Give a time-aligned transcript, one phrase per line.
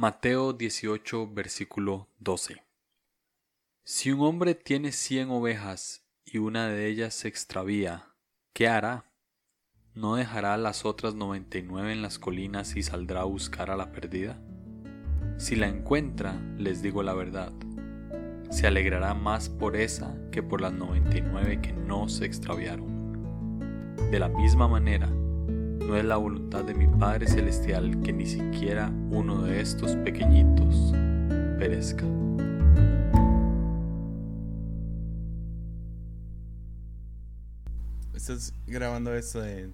[0.00, 2.62] Mateo 18, versículo 12.
[3.82, 8.14] Si un hombre tiene cien ovejas y una de ellas se extravía,
[8.52, 9.10] ¿qué hará?
[9.94, 13.76] ¿No dejará las otras noventa y nueve en las colinas y saldrá a buscar a
[13.76, 14.40] la perdida?
[15.36, 17.52] Si la encuentra, les digo la verdad,
[18.50, 23.96] se alegrará más por esa que por las noventa y nueve que no se extraviaron.
[24.12, 25.10] De la misma manera,
[25.78, 30.92] no es la voluntad de mi Padre Celestial que ni siquiera uno de estos pequeñitos
[31.58, 32.04] perezca.
[38.14, 39.70] ¿Estás grabando esto de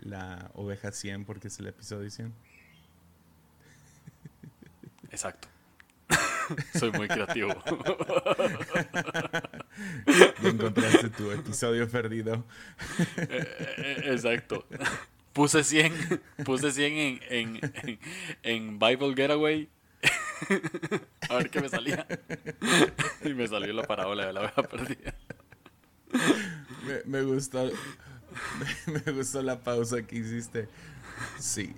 [0.00, 2.32] la oveja 100 porque es el episodio 100?
[5.10, 5.48] Exacto.
[6.78, 7.52] Soy muy creativo.
[10.42, 12.44] encontraste tu episodio perdido.
[13.16, 14.66] Eh, eh, exacto.
[15.32, 15.92] Puse 100,
[16.44, 18.00] puse 100 en, en,
[18.42, 19.68] en, Bible Getaway.
[21.30, 22.06] A ver qué me salía.
[23.24, 25.14] Y me salió la parábola de la oveja perdida.
[26.86, 27.70] Me, me gustó.
[28.86, 30.68] Me, me gustó la pausa que hiciste.
[31.38, 31.74] Sí.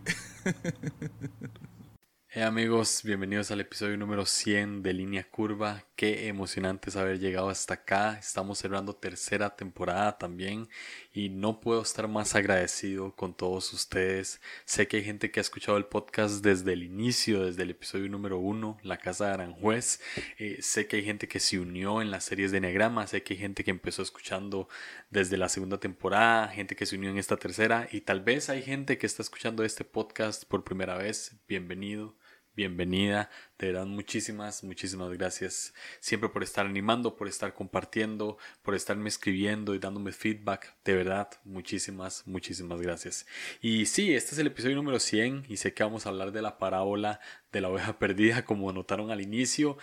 [2.36, 5.84] Hey amigos, bienvenidos al episodio número 100 de Línea Curva.
[5.94, 8.18] Qué emocionante es haber llegado hasta acá.
[8.18, 10.68] Estamos cerrando tercera temporada también
[11.14, 14.40] y no puedo estar más agradecido con todos ustedes.
[14.64, 18.08] Sé que hay gente que ha escuchado el podcast desde el inicio, desde el episodio
[18.08, 20.00] número 1, La Casa de Aranjuez.
[20.38, 23.06] Eh, sé que hay gente que se unió en las series de Negrama.
[23.06, 24.68] Sé que hay gente que empezó escuchando
[25.10, 28.62] desde la segunda temporada, gente que se unió en esta tercera y tal vez hay
[28.62, 31.36] gente que está escuchando este podcast por primera vez.
[31.46, 32.16] Bienvenido
[32.56, 33.30] bienvenida.
[33.58, 39.74] De verdad, muchísimas, muchísimas gracias siempre por estar animando, por estar compartiendo, por estarme escribiendo
[39.74, 40.74] y dándome feedback.
[40.84, 43.26] De verdad, muchísimas, muchísimas gracias.
[43.60, 46.42] Y sí, este es el episodio número 100 y sé que vamos a hablar de
[46.42, 47.20] la parábola
[47.52, 49.76] de la oveja perdida, como notaron al inicio.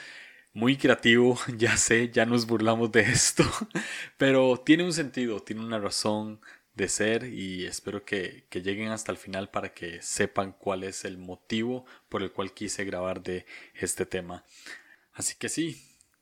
[0.53, 3.43] Muy creativo, ya sé, ya nos burlamos de esto,
[4.17, 6.41] pero tiene un sentido, tiene una razón,
[6.73, 11.17] de ser y espero que, lleguen hasta el final para que sepan cuál es el
[11.17, 14.45] motivo por el cual quise grabar de este tema.
[15.13, 15.81] Así que sí,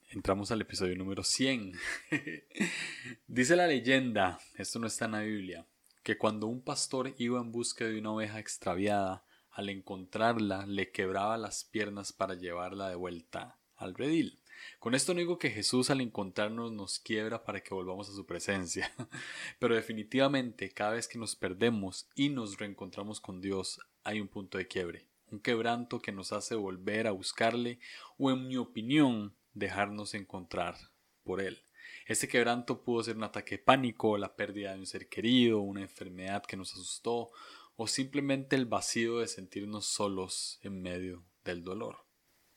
[0.09, 1.73] entramos al episodio número 100.
[3.27, 5.65] Dice la leyenda, esto no está en la Biblia,
[6.03, 11.37] que cuando un pastor iba en busca de una oveja extraviada, al encontrarla le quebraba
[11.37, 14.38] las piernas para llevarla de vuelta al redil.
[14.79, 18.25] Con esto no digo que Jesús al encontrarnos nos quiebra para que volvamos a su
[18.25, 18.91] presencia,
[19.59, 24.57] pero definitivamente cada vez que nos perdemos y nos reencontramos con Dios hay un punto
[24.57, 27.79] de quiebre, un quebranto que nos hace volver a buscarle
[28.17, 30.75] o en mi opinión dejarnos encontrar
[31.23, 31.63] por Él.
[32.05, 35.81] Este quebranto pudo ser un ataque de pánico, la pérdida de un ser querido, una
[35.81, 37.31] enfermedad que nos asustó
[37.75, 42.08] o simplemente el vacío de sentirnos solos en medio del dolor.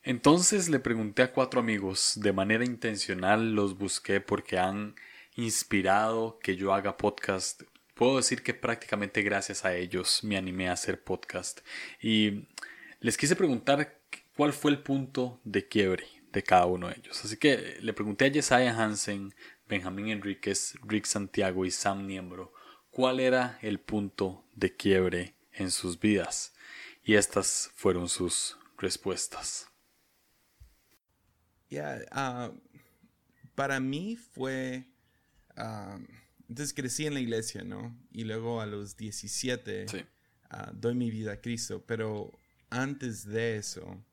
[0.03, 4.95] Entonces le pregunté a cuatro amigos, de manera intencional los busqué porque han
[5.37, 7.63] inspirado que yo haga podcast.
[7.95, 11.61] Puedo decir que prácticamente gracias a ellos me animé a hacer podcast.
[12.01, 12.49] Y
[13.01, 14.01] les quise preguntar
[14.37, 17.25] cuál fue el punto de quiebre de cada uno de ellos.
[17.25, 19.35] Así que le pregunté a Jesiah Hansen,
[19.69, 22.53] Benjamín Enríquez, Rick Santiago y Sam Niembro
[22.93, 26.55] cuál era el punto de quiebre en sus vidas.
[27.03, 29.72] Y estas fueron sus respuestas.
[31.79, 32.53] Ah,
[33.55, 34.87] para mí fue...
[35.57, 35.99] Ah,
[36.49, 37.97] entonces crecí en la iglesia, ¿no?
[38.11, 39.87] Y luego a los 17
[40.51, 42.31] ah, doy mi vida a Cristo, pero
[42.69, 44.05] antes de eso,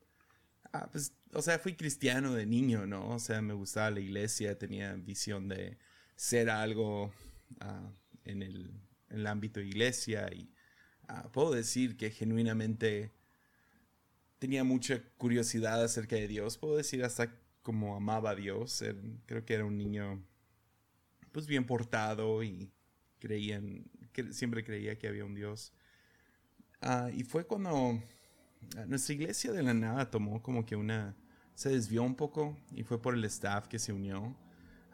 [0.92, 3.10] pues, o sea, fui cristiano de niño, ¿no?
[3.10, 5.78] O sea, me gustaba la iglesia, tenía visión de
[6.16, 7.12] ser algo
[8.24, 8.70] en, el,
[9.10, 10.50] en el ámbito de iglesia y
[11.32, 13.12] puedo decir que genuinamente
[14.38, 16.58] tenía mucha curiosidad acerca de Dios.
[16.58, 17.30] Puedo decir hasta
[17.62, 18.84] como amaba a Dios.
[19.26, 20.22] creo que era un niño
[21.32, 22.72] pues bien portado y
[24.32, 25.72] siempre creía que había un Dios.
[26.80, 28.02] Ah, y fue cuando
[28.76, 31.16] ah, nuestra iglesia de la nada tomó como que una,
[31.54, 34.36] se desvió un poco y fue por el staff que se unió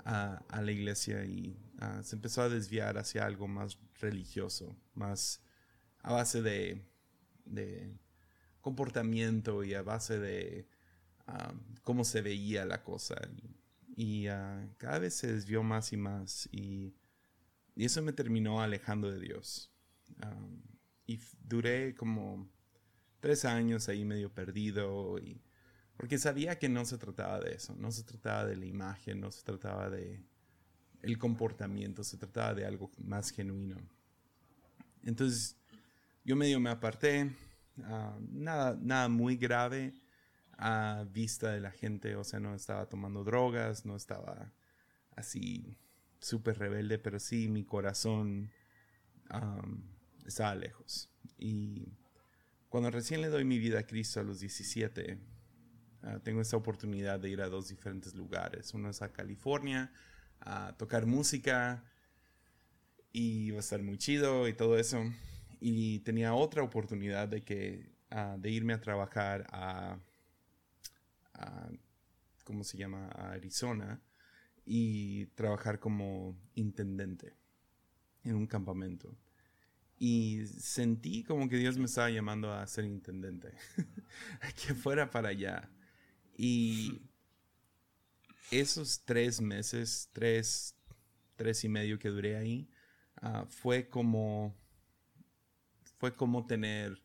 [0.04, 5.40] a, la iglesia y ah, se empezó a desviar hacia algo más religioso, más
[6.02, 6.82] a base de
[8.60, 10.68] comportamiento y a base de
[11.82, 13.16] cómo se veía la cosa.
[13.96, 16.48] Y, ah, cada vez se desvió más y más.
[16.52, 16.94] Y,
[17.76, 19.72] eso me terminó alejando de Dios.
[21.06, 22.50] y duré como
[23.20, 25.18] tres años ahí medio perdido.
[25.18, 25.42] Y,
[25.96, 27.74] porque sabía que no se trataba de eso.
[27.76, 30.24] No se trataba de la imagen, no se trataba de
[31.02, 33.76] el comportamiento, se trataba de algo más genuino.
[35.04, 35.56] Entonces
[36.24, 37.30] yo medio me aparté.
[37.84, 39.94] Ah, nada, nada muy grave
[40.58, 44.52] a vista de la gente, o sea, no estaba tomando drogas, no estaba
[45.14, 45.78] así
[46.18, 48.50] súper rebelde, pero sí mi corazón
[50.24, 51.10] estaba lejos.
[51.38, 51.92] Y
[52.68, 55.18] cuando recién le doy mi vida a Cristo a los 17,
[56.02, 58.72] ah, tengo esta oportunidad de ir a dos diferentes lugares.
[58.74, 59.92] Uno es a California,
[60.40, 61.84] a tocar música,
[63.12, 65.02] y va a estar muy chido y todo eso.
[65.58, 69.98] Y tenía otra oportunidad de, que, ah, de irme a trabajar a,
[71.38, 71.70] a,
[72.44, 73.08] ¿cómo se llama?
[73.08, 74.00] A Arizona
[74.64, 77.34] y trabajar como intendente
[78.24, 79.16] en un campamento.
[79.98, 83.52] Y sentí como que Dios me estaba llamando a ser intendente,
[84.66, 85.70] que fuera para allá.
[86.36, 87.00] Y
[88.50, 90.76] esos tres meses, tres,
[91.36, 92.68] tres y medio que duré ahí,
[93.22, 94.54] ah, fue como,
[95.98, 97.02] fue como tener,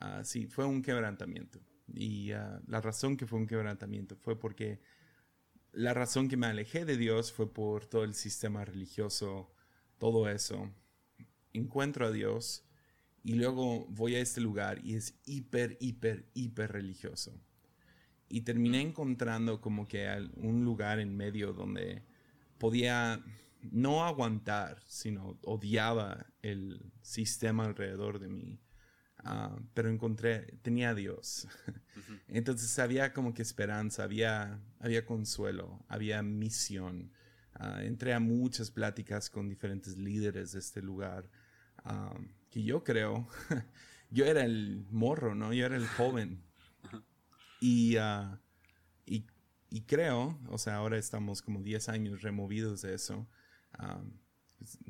[0.00, 1.60] uh, sí, fue un quebrantamiento.
[1.94, 4.80] Y ah, la razón que fue un quebrantamiento fue porque
[5.72, 9.52] la razón que me alejé de Dios fue por todo el sistema religioso,
[9.98, 10.70] todo eso.
[11.52, 12.64] Encuentro a Dios
[13.24, 17.32] y luego voy a este lugar y es hiper, hiper, hiper religioso.
[18.28, 22.02] Y terminé encontrando como que un lugar en medio donde
[22.58, 23.22] podía
[23.60, 28.61] no aguantar, sino odiaba el sistema alrededor de mí.
[29.24, 31.46] Ah, pero encontré, tenía a Dios.
[32.28, 37.12] Entonces había como que esperanza, había, había consuelo, había misión.
[37.54, 41.28] Ah, entré a muchas pláticas con diferentes líderes de este lugar,
[41.84, 42.18] ah,
[42.50, 43.28] que yo creo,
[44.10, 45.52] yo era el morro, ¿no?
[45.52, 46.42] Yo era el joven.
[47.60, 47.96] Y,
[49.06, 49.26] y,
[49.70, 53.28] y, creo, o sea, ahora estamos como 10 años removidos de eso,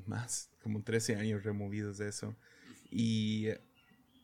[0.06, 2.34] más, como 13 años removidos de eso.
[2.90, 3.48] Y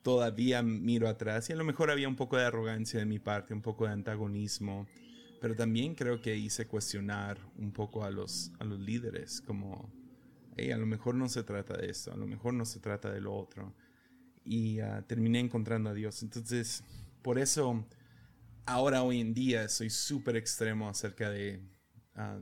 [0.03, 3.55] todavía miro atrás y a lo mejor había un poco de arrogancia de mi parte,
[3.55, 4.87] un poco de antagonismo,
[5.41, 9.93] pero también creo que hice cuestionar un poco a los, a los líderes, como,
[10.57, 13.11] hey, a lo mejor no se trata de esto, a lo mejor no se trata
[13.13, 13.75] de lo otro.
[14.45, 16.23] Y ah, terminé encontrando a Dios.
[16.23, 16.83] Entonces,
[17.23, 17.87] por eso,
[18.67, 21.61] ahora hoy en día soy súper extremo acerca de,
[22.15, 22.41] ah,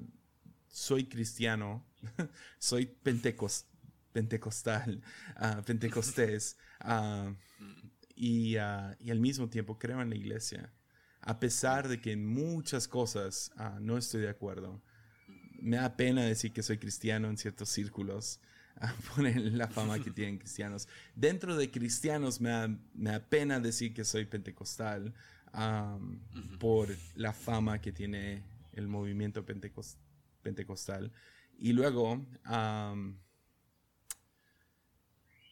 [0.68, 1.84] soy cristiano,
[2.58, 3.75] soy pentecostal
[4.16, 5.02] pentecostal,
[5.36, 7.34] uh, pentecostés, uh,
[8.14, 10.72] y, uh, y, al mismo tiempo creo en la iglesia.
[11.20, 14.80] A pesar de que en muchas cosas no estoy de acuerdo.
[15.60, 18.40] Me da pena decir que soy cristiano en ciertos círculos,
[19.14, 20.88] por la fama que tienen cristianos.
[21.14, 25.12] Dentro de cristianos me da, me da pena decir que soy pentecostal
[25.52, 26.18] um,
[26.58, 28.42] por la fama que tiene
[28.72, 29.44] el movimiento
[30.42, 31.12] pentecostal.
[31.58, 33.16] Y luego, um,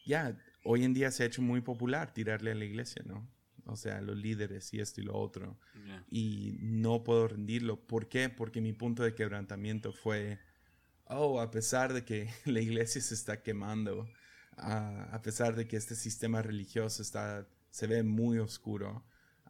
[0.05, 3.27] ya, hoy en día se ha hecho muy popular tirarle a la iglesia, ¿no?
[3.65, 5.57] O sea, los líderes y esto y lo otro.
[6.09, 7.79] Y no puedo rendirlo.
[7.79, 8.29] ¿Por qué?
[8.29, 10.39] Porque mi punto de quebrantamiento fue,
[11.05, 14.07] oh, a pesar de que la iglesia se está quemando,
[14.57, 19.03] a pesar de que este sistema religioso está, se ve muy oscuro,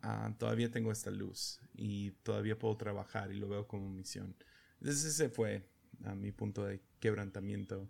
[0.04, 4.36] uh, todavía tengo esta luz y todavía puedo trabajar y lo veo como misión.
[4.80, 5.70] Entonces ese fue
[6.06, 7.90] a mi punto de quebrantamiento.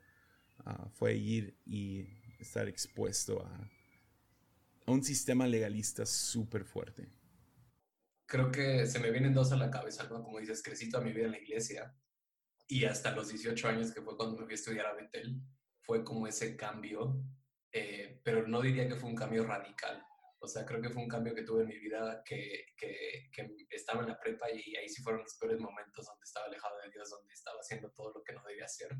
[0.66, 2.08] Uh, fue ir y
[2.46, 3.72] estar expuesto a,
[4.88, 7.10] un sistema legalista súper fuerte.
[8.28, 10.24] Creo que se me vienen dos a la cabeza, ¿no?
[10.24, 11.96] Como dices, crecí toda mi vida en la iglesia
[12.68, 15.42] y hasta los 18 años, que fue cuando me fui a estudiar a Betel,
[15.82, 17.20] fue como ese cambio,
[17.72, 20.04] eh, pero no diría que fue un cambio radical.
[20.40, 23.66] O sea, creo que fue un cambio que tuve en mi vida que, que, que,
[23.72, 26.92] estaba en la prepa y ahí sí fueron los peores momentos donde estaba alejado de
[26.92, 28.96] Dios, donde estaba haciendo todo lo que no debía hacer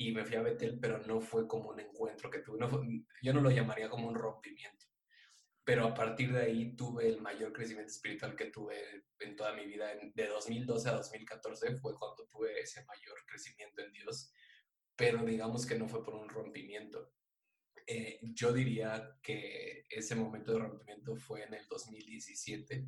[0.00, 2.58] y me fui a Betel, pero no fue como un encuentro que tuve.
[3.20, 4.86] yo no lo llamaría como un rompimiento.
[5.64, 9.66] Pero a partir de ahí tuve el mayor crecimiento espiritual que tuve en toda mi
[9.66, 9.90] vida.
[10.14, 14.32] De 2012 a 2014 fue cuando tuve ese mayor crecimiento en Dios.
[14.96, 17.12] Pero digamos que no fue por un rompimiento.
[17.86, 22.86] Eh, yo diría que ese momento de rompimiento fue en el 2017.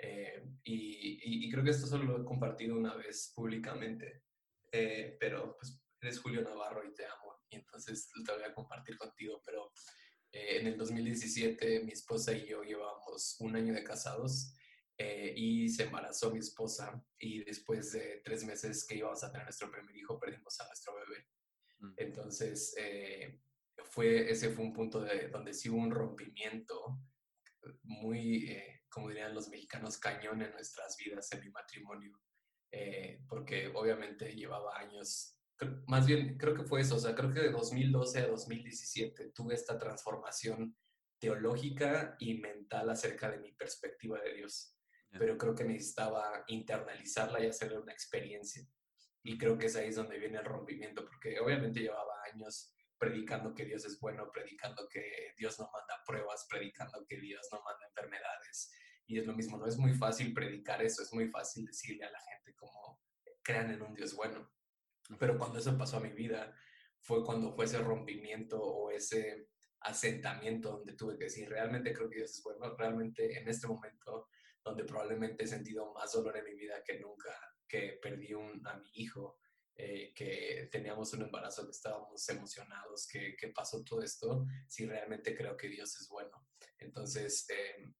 [0.00, 4.24] Eh, y, y, creo que esto solo lo he compartido una vez públicamente.
[4.70, 7.40] Eh, pero pues eres Julio Navarro y te amo.
[7.50, 9.40] Y entonces te voy a compartir contigo.
[9.44, 9.72] Pero
[10.32, 14.54] eh, en el 2017 mi esposa y yo llevábamos un año de casados
[14.96, 19.46] eh, y se embarazó mi esposa y después de tres meses que íbamos a tener
[19.46, 21.26] nuestro primer hijo perdimos a nuestro bebé.
[21.78, 21.94] Mm.
[21.96, 23.40] Entonces, eh,
[23.90, 27.00] fue, ese fue un punto de, donde sí hubo un rompimiento
[27.82, 28.56] muy,
[28.88, 32.18] como dirían los mexicanos, cañón en nuestras vidas, en mi matrimonio,
[33.28, 35.37] porque obviamente llevaba años
[35.86, 39.54] más bien creo que fue eso, o sea, creo que de 2012 a 2017 tuve
[39.54, 40.76] esta transformación
[41.18, 44.74] teológica y mental acerca de mi perspectiva de Dios.
[45.10, 48.62] pero creo que necesitaba internalizarla y hacerle una experiencia.
[49.22, 53.64] Y creo que es ahí donde viene el rompimiento, porque obviamente llevaba años predicando que
[53.64, 58.70] Dios es bueno, predicando que Dios no manda pruebas, predicando que Dios no manda enfermedades.
[59.06, 62.10] Y es lo mismo, no es muy fácil predicar eso, es muy fácil decirle a
[62.10, 63.00] la gente como
[63.42, 64.50] crean en un Dios bueno.
[65.18, 66.54] Pero cuando eso pasó a mi vida,
[67.00, 69.48] fue cuando fue ese rompimiento o ese
[69.80, 74.28] asentamiento donde tuve que decir, realmente creo que Dios es bueno, realmente en este momento
[74.64, 77.30] donde probablemente he sentido más dolor en mi vida que nunca,
[77.66, 79.38] que perdí un, a mi hijo,
[79.74, 85.36] eh, que teníamos un embarazo, que estábamos emocionados, que, que, pasó todo esto, si realmente
[85.36, 86.48] creo que Dios es bueno.
[86.78, 87.94] Entonces, eh,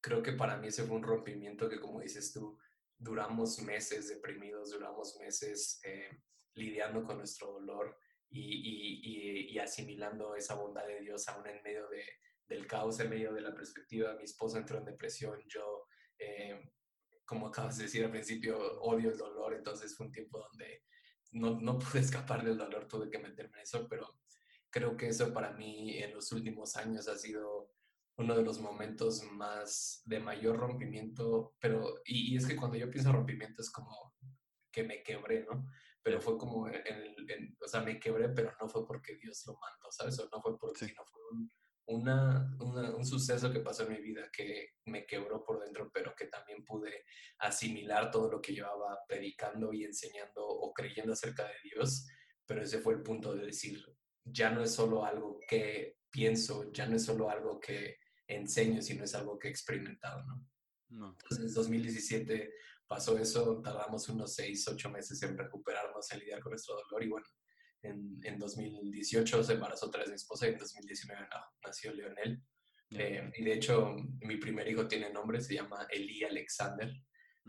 [0.00, 2.58] creo que para mí ese fue un rompimiento que, como dices tú,
[2.98, 6.22] duramos meses deprimidos, duramos meses eh,
[6.56, 7.98] lidiando con nuestro dolor
[8.28, 12.04] y, y, y, asimilando esa bondad de Dios aún en medio de,
[12.48, 14.14] del caos, en medio de la perspectiva.
[14.14, 15.86] Mi esposo entró en depresión, yo,
[17.24, 20.84] como acabas de decir al principio, odio el dolor, entonces fue un tiempo donde
[21.32, 24.18] no, no pude escapar del dolor, tuve que meterme en eso, pero
[24.70, 27.70] creo que eso para mí en los últimos años ha sido
[28.18, 33.12] uno de los momentos más de mayor rompimiento, pero, y, es que cuando yo pienso
[33.12, 34.14] rompimiento es como
[34.72, 35.66] que me quebré, ¿no?
[36.06, 39.90] Pero fue como, en, o sea, me quebré, pero no fue porque Dios lo mandó,
[39.90, 40.16] ¿sabes?
[40.20, 41.50] O no fue porque, sino fue un,
[41.86, 46.26] una, un suceso que pasó en mi vida que me quebró por dentro, pero que
[46.26, 47.06] también pude
[47.40, 52.06] asimilar todo lo que llevaba predicando y enseñando o creyendo acerca de Dios.
[52.46, 53.84] Pero ese fue el punto de decir,
[54.22, 57.98] ya no es solo algo que pienso, ya no es solo algo que
[58.28, 60.48] enseño, sino es algo que he experimentado, ¿no?
[60.90, 61.16] no.
[61.20, 62.52] Entonces, en 2017
[62.86, 67.08] pasó eso, tardamos unos 6, 8 meses en recuperarnos, en lidiar con nuestro dolor y
[67.08, 67.26] bueno,
[67.82, 71.28] en, en 2018 se embarazó otra vez mi esposa y en 2019
[71.64, 72.42] nació Leonel.
[72.90, 76.92] Eh, y de hecho, mi primer hijo tiene nombre, se llama Eli Alexander.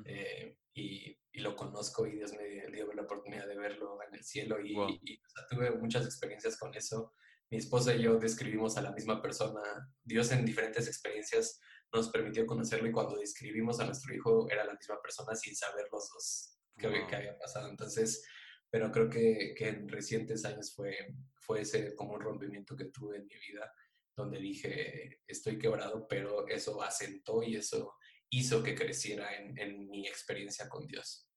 [0.05, 4.23] Eh, y, y, lo conozco y Dios me dio la oportunidad de verlo en el
[4.23, 7.13] cielo y, y tuve muchas experiencias con eso.
[7.49, 9.61] Mi esposa y yo describimos a la misma persona.
[10.03, 11.59] Dios en diferentes experiencias
[11.93, 15.87] nos permitió conocerlo y cuando describimos a nuestro hijo era la misma persona sin saber
[15.91, 17.69] los dos qué, qué había pasado.
[17.69, 18.25] Entonces,
[18.69, 23.17] pero creo que, que, en recientes años fue, fue ese como un rompimiento que tuve
[23.17, 23.71] en mi vida,
[24.15, 27.95] donde dije, estoy quebrado, pero eso asentó y eso
[28.29, 31.29] hizo que creciera en, en mi experiencia con Dios.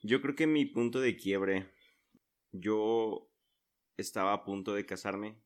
[0.00, 1.70] Yo creo que mi punto de quiebre,
[2.50, 3.30] yo
[3.96, 5.40] estaba a punto de casarme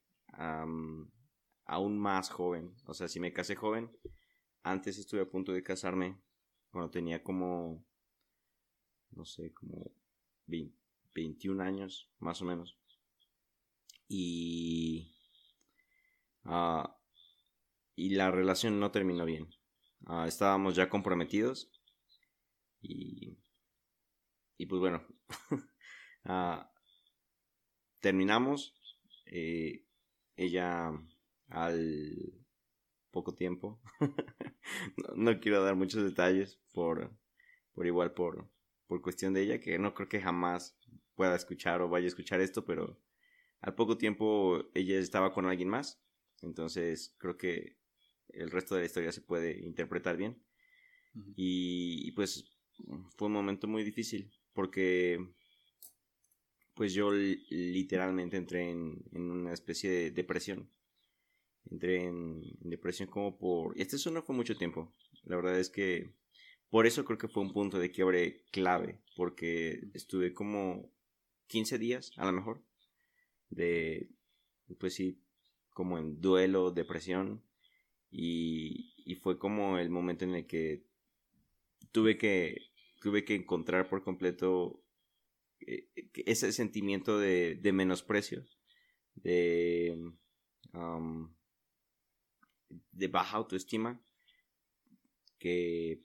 [1.67, 3.91] aún más joven, o sea, si me casé joven,
[4.71, 6.19] antes estuve a punto de casarme
[6.71, 7.85] cuando tenía como,
[9.11, 9.93] no sé, como
[10.47, 12.77] 20 21 años, más o menos.
[14.07, 15.11] Y,
[16.45, 16.87] uh,
[17.97, 19.49] y la relación no terminó bien.
[20.07, 21.71] Uh, estábamos ya comprometidos.
[22.83, 23.39] Y,
[24.59, 25.03] y pues bueno,
[26.27, 26.63] uh,
[28.01, 28.75] terminamos.
[29.25, 29.85] Eh,
[30.37, 30.93] ella
[31.49, 32.46] al
[33.17, 33.81] poco tiempo.
[34.99, 37.11] no, no, quiero dar muchos detalles por,
[37.73, 38.47] por igual por,
[38.87, 40.79] por cuestión de ella, que no creo que jamás
[41.15, 43.01] pueda escuchar o vaya a escuchar esto, pero
[43.63, 45.99] al poco tiempo ella estaba con alguien más,
[46.43, 47.79] entonces creo que
[48.29, 50.37] el resto de la historia se puede interpretar bien.
[51.37, 52.53] y, pues
[53.17, 55.19] fue un momento muy difícil porque
[56.75, 60.71] pues yo literalmente entré en, una especie de depresión.
[61.71, 63.79] Entré en, depresión como por...
[63.79, 64.95] Este eso no fue mucho tiempo.
[65.25, 66.11] La verdad es que
[66.71, 70.93] por eso creo que fue un punto de quiebre clave, porque estuve como
[71.47, 72.63] 15 días, a lo mejor,
[73.51, 74.11] de,
[74.79, 75.21] pues sí,
[75.71, 77.43] como en duelo, depresión,
[78.11, 80.85] y, y fue como el momento en el que
[81.93, 84.83] tuve que, tuve que encontrar por completo
[85.61, 85.89] eh,
[86.27, 88.45] ese sentimiento de, de menosprecio,
[89.15, 90.13] de,
[92.69, 94.01] de baja autoestima,
[95.39, 96.03] que,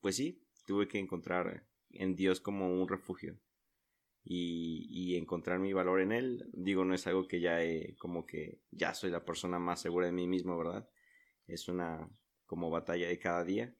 [0.00, 3.38] pues sí, tuve que encontrar en Dios como un refugio
[4.24, 6.48] y, encontrar mi valor en él.
[6.52, 10.06] Digo, no es algo que ya he, como que ya soy la persona más segura
[10.06, 10.88] de mí mismo, ¿verdad?
[11.46, 12.08] Es una
[12.46, 13.74] como batalla de cada día.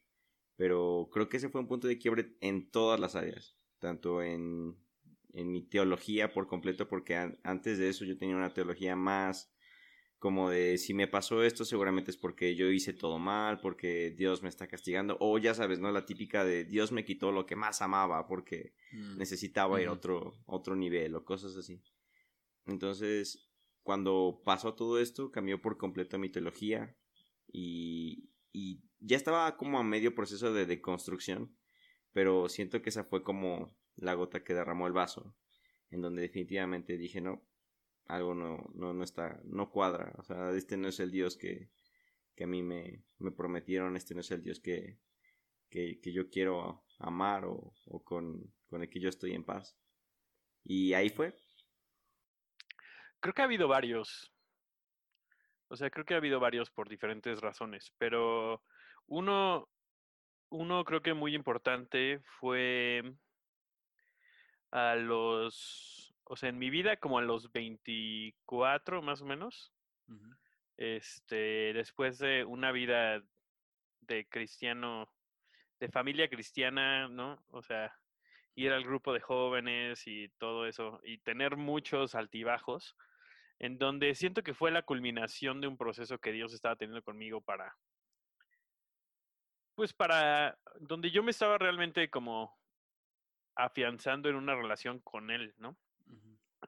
[0.57, 4.77] Pero creo que ese fue un punto de quiebre en todas las áreas, tanto en,
[5.33, 9.53] en mi teología por completo, porque antes de eso yo tenía una teología más
[10.19, 14.43] como de si me pasó esto seguramente es porque yo hice todo mal, porque Dios
[14.43, 15.93] me está castigando, o ya sabes, ¿no?
[15.93, 19.17] La típica de Dios me quitó lo que más amaba porque mm.
[19.17, 21.81] necesitaba ir a otro, otro nivel o cosas así.
[22.67, 23.49] Entonces,
[23.83, 26.97] cuando pasó todo esto, cambió por completo mi teología
[27.47, 31.57] y, y ya estaba como a medio proceso de deconstrucción,
[32.13, 35.37] pero siento que esa fue como la gota que derramó el vaso,
[35.91, 37.43] en donde definitivamente dije, no,
[38.09, 41.71] algo no, no, no está, no cuadra, o sea, este no es el Dios que,
[42.35, 44.99] que a mí me, me prometieron, este no es el Dios que,
[45.69, 49.77] que, que yo quiero amar o, o con, con el que yo estoy en paz.
[50.65, 51.37] Y ahí fue.
[53.21, 54.33] Creo que ha habido varios.
[55.69, 58.63] O sea, creo que ha habido varios por diferentes razones, pero
[59.07, 59.69] uno,
[60.49, 63.03] uno creo que muy importante fue
[64.71, 65.88] a los,
[66.29, 69.73] o sea, en mi vida como a los 24 más o menos,
[70.77, 73.23] este, después de una vida
[74.03, 75.11] de cristiano,
[75.81, 77.43] de familia cristiana, ¿no?
[77.51, 77.95] O sea,
[78.55, 82.97] ir al grupo de jóvenes y todo eso, y tener muchos altibajos,
[83.59, 87.41] en donde siento que fue la culminación de un proceso que Dios estaba teniendo conmigo
[87.41, 87.77] para,
[89.75, 92.57] pues para, donde yo me estaba realmente como
[93.55, 95.77] afianzando en una relación con Él, ¿no?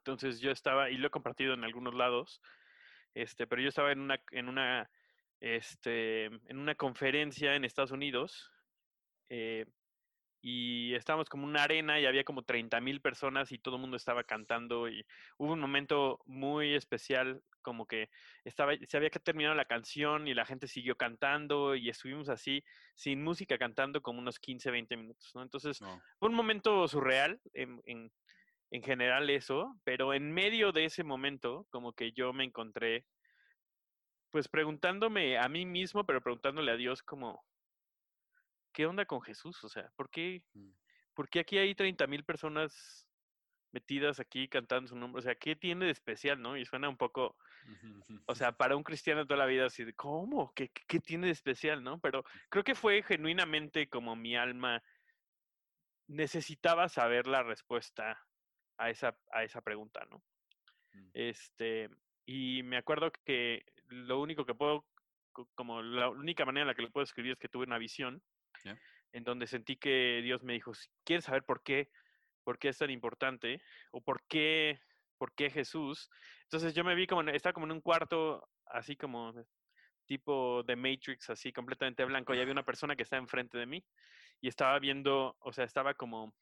[0.00, 2.40] Entonces yo estaba, y lo he compartido en algunos lados,
[3.14, 4.90] este, pero yo estaba en una, en una,
[5.40, 8.50] este, en una conferencia en Estados Unidos,
[9.28, 9.66] eh,
[10.42, 13.96] y estábamos como una arena y había como 30 mil personas y todo el mundo
[13.96, 15.04] estaba cantando y
[15.36, 18.08] hubo un momento muy especial como que
[18.44, 22.64] estaba, se había terminado la canción y la gente siguió cantando y estuvimos así
[22.94, 25.42] sin música cantando como unos 15, 20 minutos, ¿no?
[25.42, 25.78] Entonces
[26.18, 28.10] fue un momento surreal en, en,
[28.70, 33.04] en general eso, pero en medio de ese momento como que yo me encontré
[34.30, 37.44] pues preguntándome a mí mismo, pero preguntándole a Dios como,
[38.72, 39.62] ¿qué onda con Jesús?
[39.64, 40.70] O sea, ¿por qué, mm.
[41.14, 43.08] ¿por qué aquí hay 30 mil personas
[43.72, 45.18] metidas aquí cantando su nombre?
[45.18, 46.56] O sea, ¿qué tiene de especial, no?
[46.56, 47.36] Y suena un poco,
[48.26, 50.52] o sea, para un cristiano toda la vida así de, ¿cómo?
[50.54, 51.98] ¿Qué, qué tiene de especial, no?
[51.98, 54.80] Pero creo que fue genuinamente como mi alma
[56.06, 58.18] necesitaba saber la respuesta
[58.80, 60.24] a esa, a esa pregunta, ¿no?
[60.92, 61.10] Mm.
[61.12, 61.90] Este,
[62.26, 64.86] y me acuerdo que lo único que puedo,
[65.54, 68.22] como la única manera en la que lo puedo escribir es que tuve una visión
[69.12, 71.90] en donde sentí que Dios me dijo, si quieres saber por qué,
[72.44, 74.80] por qué es tan importante o por qué,
[75.18, 76.08] por qué Jesús.
[76.44, 79.34] Entonces yo me vi como, estaba como en un cuarto así como
[80.06, 83.84] tipo de Matrix, así completamente blanco, y había una persona que estaba enfrente de mí
[84.40, 86.34] y estaba viendo, o sea, estaba como,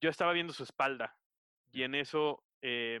[0.00, 1.16] yo estaba viendo su espalda
[1.72, 3.00] y en eso eh,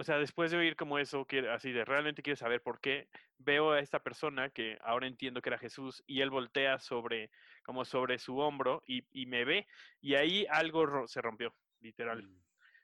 [0.00, 3.08] o sea, después de oír como eso, que, así de realmente quiero saber por qué,
[3.36, 7.32] veo a esta persona que ahora entiendo que era Jesús y él voltea sobre,
[7.64, 9.66] como sobre su hombro y, y me ve
[10.00, 12.22] y ahí algo se rompió, literal.
[12.22, 12.42] Mm.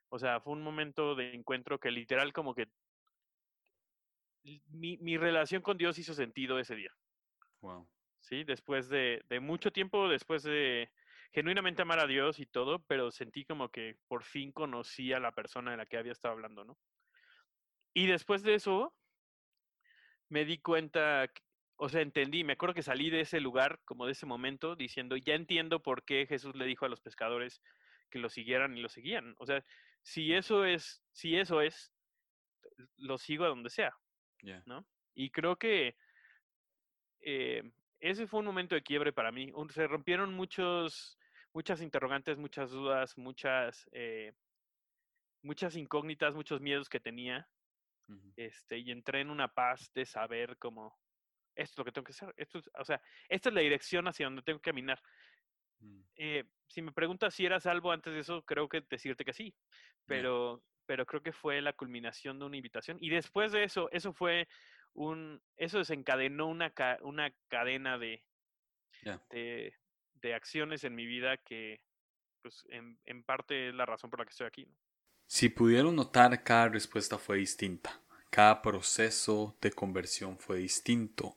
[0.08, 2.66] O sea, fue un momento de encuentro que literal como que
[4.42, 6.90] mi, mi relación con Dios hizo sentido ese día.
[7.60, 7.88] Wow.
[8.18, 10.90] Sí, después de, de mucho tiempo, después de
[11.34, 15.32] genuinamente amar a Dios y todo, pero sentí como que por fin conocí a la
[15.32, 16.78] persona de la que había estado hablando, ¿no?
[17.92, 18.94] Y después de eso,
[20.28, 21.28] me di cuenta,
[21.76, 25.16] o sea, entendí, me acuerdo que salí de ese lugar, como de ese momento, diciendo,
[25.16, 27.60] ya entiendo por qué Jesús le dijo a los pescadores
[28.10, 29.34] que lo siguieran y lo seguían.
[29.38, 29.64] O sea,
[30.02, 31.92] si eso es, si eso es,
[32.96, 33.92] lo sigo a donde sea,
[34.66, 34.86] ¿no?
[35.14, 35.96] Y creo que
[37.22, 39.52] eh, ese fue un momento de quiebre para mí.
[39.70, 41.18] Se rompieron muchos,
[41.54, 44.34] muchas interrogantes, muchas dudas, muchas, eh,
[45.42, 47.48] muchas incógnitas, muchos miedos que tenía
[48.36, 50.98] este, y entré en una paz de saber cómo,
[51.54, 54.26] esto es lo que tengo que hacer, esto o sea, esta es la dirección hacia
[54.26, 55.00] donde tengo que caminar.
[55.80, 56.00] Mm.
[56.16, 59.54] Eh, si me preguntas si eras salvo antes de eso, creo que decirte que sí,
[60.06, 62.98] pero, pero creo que fue la culminación de una invitación.
[63.00, 64.48] Y después de eso, eso fue
[64.92, 68.22] un, eso desencadenó una, una cadena de,
[69.30, 69.74] de,
[70.24, 71.80] de, acciones en mi vida que,
[72.42, 74.68] pues, en, parte es la razón por la que estoy aquí.
[75.26, 81.36] Si pudieron notar, cada respuesta fue distinta, cada proceso de conversión fue distinto,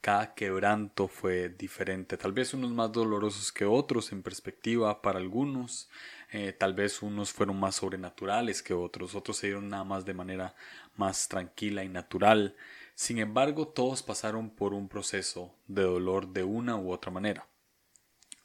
[0.00, 5.88] cada quebranto fue diferente, tal vez unos más dolorosos que otros en perspectiva para algunos,
[6.30, 10.14] eh, tal vez unos fueron más sobrenaturales que otros, otros se dieron nada más de
[10.14, 10.54] manera
[10.96, 12.56] más tranquila y natural,
[12.94, 17.46] sin embargo todos pasaron por un proceso de dolor de una u otra manera.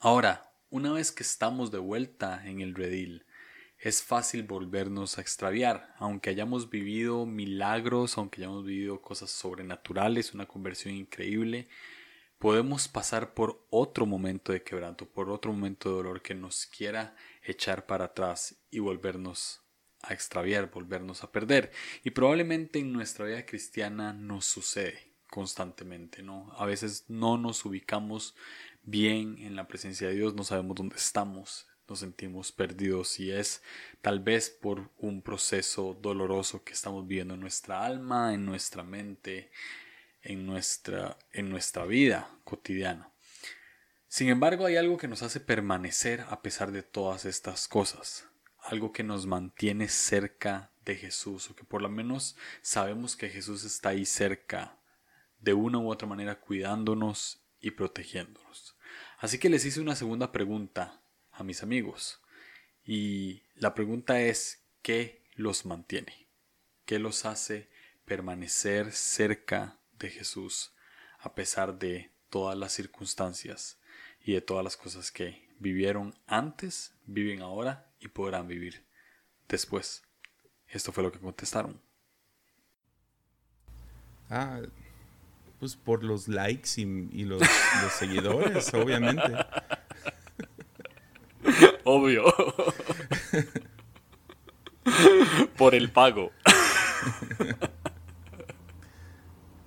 [0.05, 3.25] Ahora, una vez que estamos de vuelta en el redil,
[3.77, 10.45] es fácil volvernos a extraviar, aunque hayamos vivido milagros, aunque hayamos vivido cosas sobrenaturales, una
[10.45, 11.69] conversión increíble,
[12.37, 17.15] podemos pasar por otro momento de quebranto, por otro momento de dolor que nos quiera
[17.41, 19.61] echar para atrás y volvernos
[20.01, 21.71] a extraviar, volvernos a perder.
[22.03, 25.13] Y probablemente en nuestra vida cristiana nos sucede.
[25.29, 26.53] constantemente, ¿no?
[26.57, 28.35] A veces no nos ubicamos
[28.83, 33.61] bien en la presencia de Dios, no sabemos dónde estamos, nos sentimos perdidos y es
[34.01, 39.51] tal vez por un proceso doloroso que estamos viviendo en nuestra alma, en nuestra mente,
[40.21, 43.11] en nuestra, en nuestra vida cotidiana.
[44.07, 48.27] Sin embargo, hay algo que nos hace permanecer a pesar de todas estas cosas,
[48.59, 53.63] algo que nos mantiene cerca de Jesús, o que por lo menos sabemos que Jesús
[53.63, 54.77] está ahí cerca,
[55.39, 58.75] de una u otra manera cuidándonos y protegiéndonos.
[59.17, 62.21] Así que les hice una segunda pregunta a mis amigos,
[62.85, 66.27] y la pregunta es, ¿qué los mantiene?
[66.85, 67.69] ¿Qué los hace
[68.05, 70.73] permanecer cerca de Jesús
[71.19, 73.79] a pesar de todas las circunstancias
[74.21, 78.85] y de todas las cosas que vivieron antes, viven ahora y podrán vivir
[79.47, 80.03] después.
[80.67, 81.81] Esto fue lo que contestaron.
[84.29, 84.61] Ah,
[85.63, 89.33] pues por los likes y, los, los seguidores, obviamente.
[91.85, 92.25] Obvio.
[95.57, 96.31] por el pago.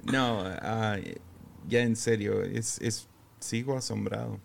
[0.02, 0.98] No, ah,
[1.66, 3.08] ya en serio, es, es,
[3.40, 4.38] sigo asombrado.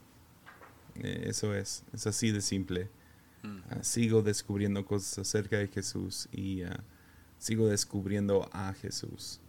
[1.04, 2.90] Eh, eso es, es así de simple.
[3.44, 3.58] Mm.
[3.72, 6.82] Ah, sigo descubriendo cosas acerca de Jesús y ah,
[7.40, 9.42] sigo descubriendo a Jesús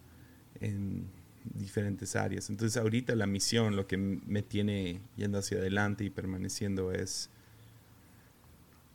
[0.61, 2.51] en diferentes áreas.
[2.51, 7.31] Entonces ahorita la misión, lo que me tiene yendo hacia adelante y permaneciendo es,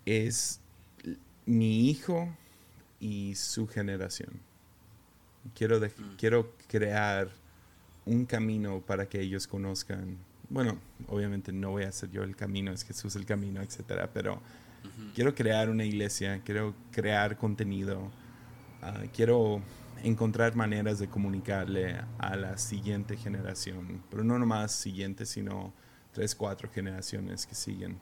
[0.06, 0.60] es
[1.46, 2.36] mi hijo
[3.00, 4.40] y su generación.
[5.56, 6.16] Quiero, mm.
[6.18, 7.30] quiero crear
[8.06, 10.18] un camino para que ellos conozcan.
[10.50, 14.42] Bueno, obviamente no voy a ser yo el camino, es Jesús el camino, etcétera, pero
[15.14, 18.10] quiero crear una iglesia, quiero crear contenido,
[18.82, 19.62] ah, quiero
[20.04, 25.74] encontrar maneras de comunicarle a la siguiente generación, pero no nomás siguiente, sino
[26.14, 28.00] tres, cuatro generaciones que siguen.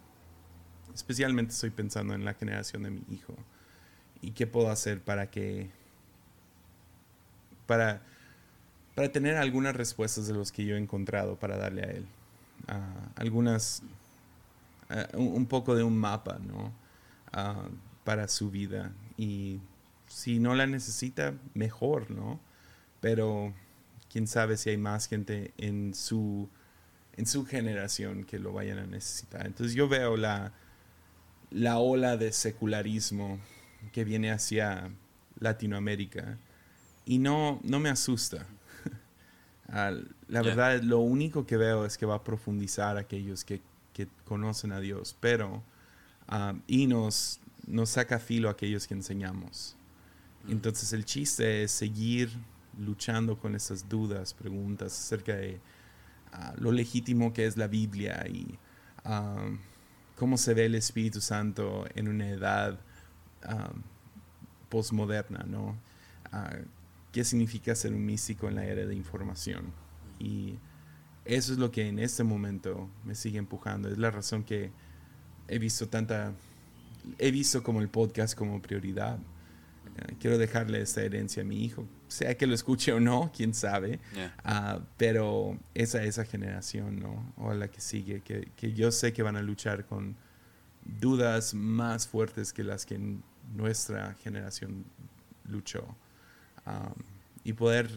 [0.93, 3.36] Especialmente estoy pensando en la generación de mi hijo
[4.21, 5.69] y qué puedo hacer para que
[7.67, 8.01] para,
[8.95, 12.05] para tener algunas respuestas de los que yo he encontrado para darle a él.
[12.67, 13.84] Ah, algunas,
[14.89, 16.71] ah, un, poco de un mapa, ¿no?
[17.31, 17.67] Ah,
[18.03, 18.91] para su vida.
[19.17, 19.60] Y
[20.15, 22.39] si no la necesita, mejor, ¿no?
[23.01, 23.54] Pero
[24.10, 26.47] quién sabe si hay más gente en su,
[27.17, 29.45] en su generación que lo vayan a necesitar.
[29.45, 30.54] Entonces yo veo la,
[31.51, 33.39] la ola de secularismo
[33.91, 34.89] que viene hacia
[35.38, 36.38] Latinoamérica
[37.04, 38.47] y no, no me asusta.
[39.67, 39.91] Ah,
[40.28, 43.62] la verdad, lo único que veo es que va a profundizar aquellos que,
[43.93, 45.63] que conocen a Dios, pero
[46.28, 49.75] ah, y nos, nos saca filo a aquellos que enseñamos.
[50.47, 52.29] Entonces el chiste es seguir
[52.77, 55.60] luchando con esas dudas, preguntas acerca de
[56.31, 58.58] ah, lo legítimo que es la Biblia y
[60.15, 62.79] cómo se ve el Espíritu Santo en una edad
[64.69, 65.77] postmoderna, ¿no?
[67.12, 69.71] qué significa ser un místico en la era de información.
[70.19, 70.55] Y
[71.23, 73.88] eso es lo que en este momento me sigue empujando.
[73.89, 74.71] Es la razón que
[75.47, 76.34] he visto tanta,
[77.17, 79.17] he visto como el podcast como prioridad.
[80.19, 83.99] Quiero dejarle esta herencia a mi hijo, sea que lo escuche o no, quién sabe.
[84.43, 87.34] Ah, pero esa esa generación, ¿no?
[87.38, 90.15] O la que sigue, que, que, yo sé que van a luchar con
[90.84, 92.99] dudas más fuertes que las que
[93.55, 94.86] nuestra generación
[95.47, 95.95] luchó
[97.43, 97.89] y poder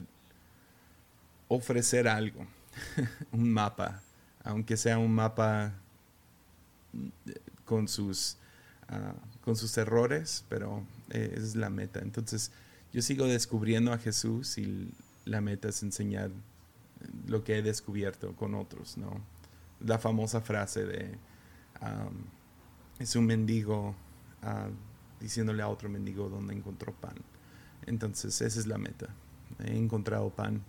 [1.49, 2.47] ofrecer algo,
[3.33, 4.03] un mapa,
[4.45, 5.73] aunque sea un mapa
[7.65, 8.37] con sus,
[8.89, 12.01] ah, con sus errores, pero eh, esa es la meta.
[12.01, 12.53] Entonces
[12.93, 14.93] yo sigo descubriendo a Jesús y
[15.25, 16.31] la meta es enseñar
[17.27, 19.21] lo que he descubierto con otros, ¿no?
[19.81, 21.19] La famosa frase de
[22.99, 23.95] es un mendigo
[24.43, 24.69] ah,
[25.21, 27.15] diciéndole a otro mendigo dónde encontró pan.
[27.87, 29.09] Entonces, esa es la meta.
[29.65, 30.63] He encontrado pan,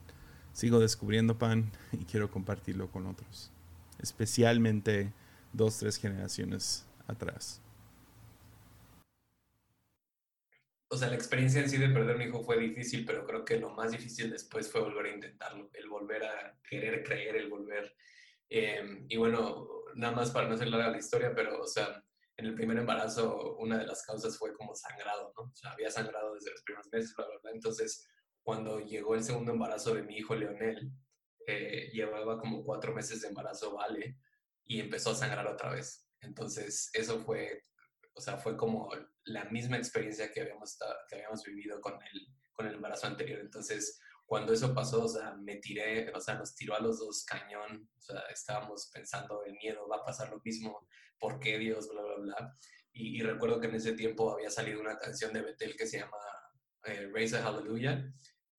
[0.53, 3.51] sigo descubriendo pan y quiero compartirlo con otros,
[3.99, 5.11] especialmente
[5.53, 7.61] dos, tres generaciones atrás.
[10.91, 13.57] O sea, la experiencia en sí de perder un hijo fue difícil, pero creo que
[13.59, 17.95] lo más difícil después fue volver a intentarlo, el volver a querer creer, el volver.
[18.49, 22.03] Em, y bueno, nada más para no hacer larga la historia, pero, o sea,
[22.37, 25.43] en el primer embarazo una de las causas fue como sangrado, ¿no?
[25.43, 27.51] O sea, había sangrado desde los primeros meses, bla, bla, bla.
[27.51, 28.07] Entonces,
[28.41, 30.91] cuando llegó el segundo embarazo de mi hijo Leonel,
[31.45, 34.17] eh, llevaba como cuatro meses de embarazo, ¿vale?
[34.65, 36.07] Y empezó a sangrar otra vez.
[36.21, 37.61] Entonces, eso fue,
[38.13, 38.89] o sea, fue como
[39.29, 43.39] la misma experiencia que habíamos, que habíamos vivido con el, con el embarazo anterior.
[43.39, 47.25] Entonces, cuando eso pasó, o sea, me tiré, o sea, nos tiró a los dos
[47.25, 50.87] cañón, o sea, estábamos pensando, el miedo, va a pasar lo mismo,
[51.19, 51.89] ¿por qué Dios?
[51.89, 52.57] Bla, bla, bla.
[52.93, 56.17] Y, recuerdo que en ese tiempo había salido una canción de Betel que se llama
[56.85, 58.13] eh, Raise a Hallelujah,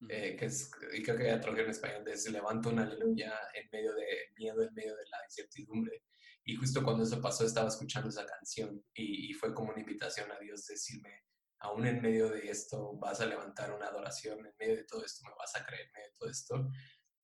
[0.09, 3.38] eh, que es, y creo que ya tradujeron en español, de se levanta una aleluya
[3.54, 4.06] en medio de
[4.38, 6.04] miedo, en medio de la incertidumbre.
[6.50, 10.38] Y justo cuando eso pasó estaba escuchando esa canción y, fue como una invitación a
[10.40, 11.22] Dios decirme,
[11.60, 15.22] aún en medio de esto vas a levantar una adoración, en medio de todo esto
[15.28, 16.68] me vas a creer, en medio de todo esto.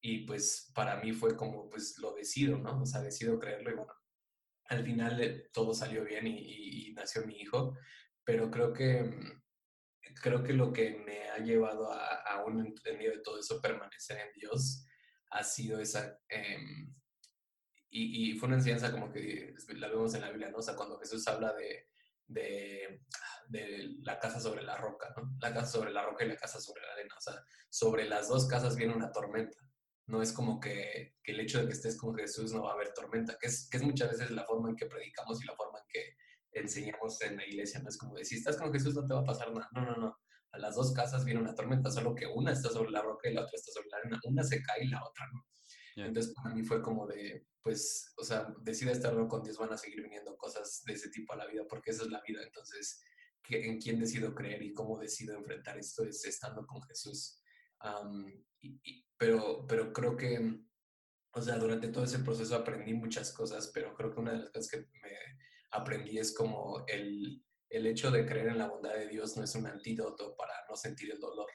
[0.01, 2.81] Y pues para mí fue como, pues lo decido, ¿no?
[2.83, 3.93] O sea, decido creerlo y bueno,
[4.67, 7.77] al final eh, todo salió bien y, nació mi hijo,
[8.23, 9.43] pero creo que, mm,
[10.23, 14.19] creo que lo que me ha llevado a, aún en medio de todo eso permanecer
[14.19, 14.87] en Dios
[15.31, 16.17] ha sido esa...
[16.29, 16.95] Em,
[17.97, 20.59] y, fue una enseñanza como que la vemos en la Biblia, ¿no?
[20.59, 21.89] O sea, cuando Jesús habla de,
[22.29, 23.01] de,
[24.03, 25.37] la casa sobre la roca, ¿no?
[25.41, 27.15] La casa sobre la roca y la casa sobre la arena.
[27.17, 27.35] O sea,
[27.71, 29.59] sobre las dos casas viene una tormenta.
[30.07, 32.75] No es como que, que el hecho de que estés con Jesús no va a
[32.75, 35.57] haber tormenta, que es, que es muchas veces la forma en que predicamos y la
[35.57, 36.17] forma en que
[36.61, 37.81] enseñamos en la iglesia.
[37.81, 39.69] No es como de si estás con Jesús no te va a pasar nada.
[39.73, 40.19] No, no, no.
[40.53, 43.35] A las dos casas viene una tormenta, solo que una está sobre la roca y
[43.35, 44.21] la otra está sobre la arena.
[44.25, 45.45] Una se cae y la otra no.
[46.05, 49.79] Entonces, para mí fue como de, pues, o sea, decide estar con Dios, van a
[49.79, 52.43] seguir viniendo cosas de ese tipo a la vida, porque esa es la vida.
[52.43, 53.03] Entonces,
[53.49, 56.05] ¿en quién decido creer y cómo decido enfrentar esto?
[56.05, 57.41] Es estando con Jesús.
[59.17, 60.61] pero, pero creo que,
[61.33, 64.51] o sea, durante todo ese proceso aprendí muchas cosas, pero creo que una de las
[64.51, 65.17] cosas que me
[65.71, 69.55] aprendí es como el, el hecho de creer en la bondad de Dios no es
[69.55, 71.49] un antídoto para no sentir el dolor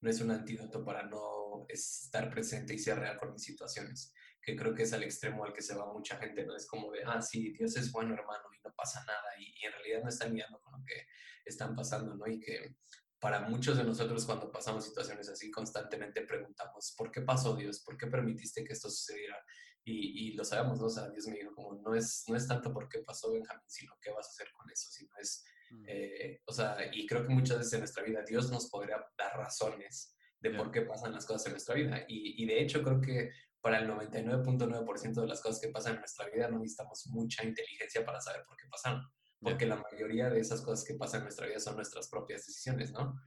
[0.00, 4.56] no es un antídoto para no estar presente y ser real con mis situaciones, que
[4.56, 6.54] creo que es al extremo al que se va mucha gente, ¿no?
[6.56, 9.72] Es como de, ah, sí, Dios es bueno, hermano, y no pasa nada, y, en
[9.72, 11.06] realidad no están guiando con lo que
[11.44, 12.26] están pasando, ¿no?
[12.26, 12.76] Y que
[13.18, 17.80] para muchos de nosotros cuando pasamos situaciones así constantemente preguntamos, ¿por qué pasó Dios?
[17.80, 19.36] ¿Por qué permitiste que esto sucediera?
[19.84, 20.86] Y, y lo sabemos, ¿no?
[20.86, 23.68] O sea, Dios me dijo como, no es, no es tanto por qué pasó Benjamín,
[23.68, 25.84] sino qué vas a hacer con eso, sino es Mm.
[25.88, 29.36] Eh, o sea, y creo que muchas veces en nuestra vida Dios nos podría dar
[29.36, 32.04] razones de por qué pasan las cosas en nuestra vida.
[32.08, 36.00] Y, y de hecho creo que para el 99.9% de las cosas que pasan en
[36.00, 39.02] nuestra vida no necesitamos mucha inteligencia para saber por qué pasaron.
[39.40, 42.92] Porque la mayoría de esas cosas que pasan en nuestra vida son nuestras propias decisiones,
[42.92, 43.20] ¿no?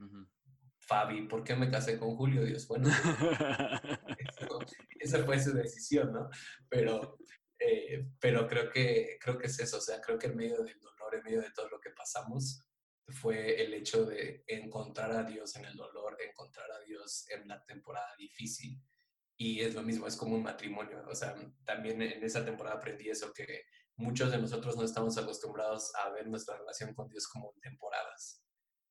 [0.80, 2.44] Fabi, ¿por qué me casé con Julio?
[2.44, 2.88] Dios, bueno,
[4.98, 6.28] esa fue su decisión, ¿no?
[6.68, 7.16] Pero,
[7.58, 10.78] eh, pero creo, que, creo que es eso, o sea, creo que en medio del
[11.14, 12.62] en medio de todo lo que pasamos
[13.08, 17.62] fue el hecho de encontrar a Dios en el dolor, encontrar a Dios en la
[17.64, 18.80] temporada difícil.
[19.36, 21.02] Y es lo mismo, es como un matrimonio.
[21.08, 23.64] O sea, también en esa temporada aprendí eso, que
[23.96, 28.44] muchos de nosotros no estamos acostumbrados a ver nuestra relación con Dios como temporadas.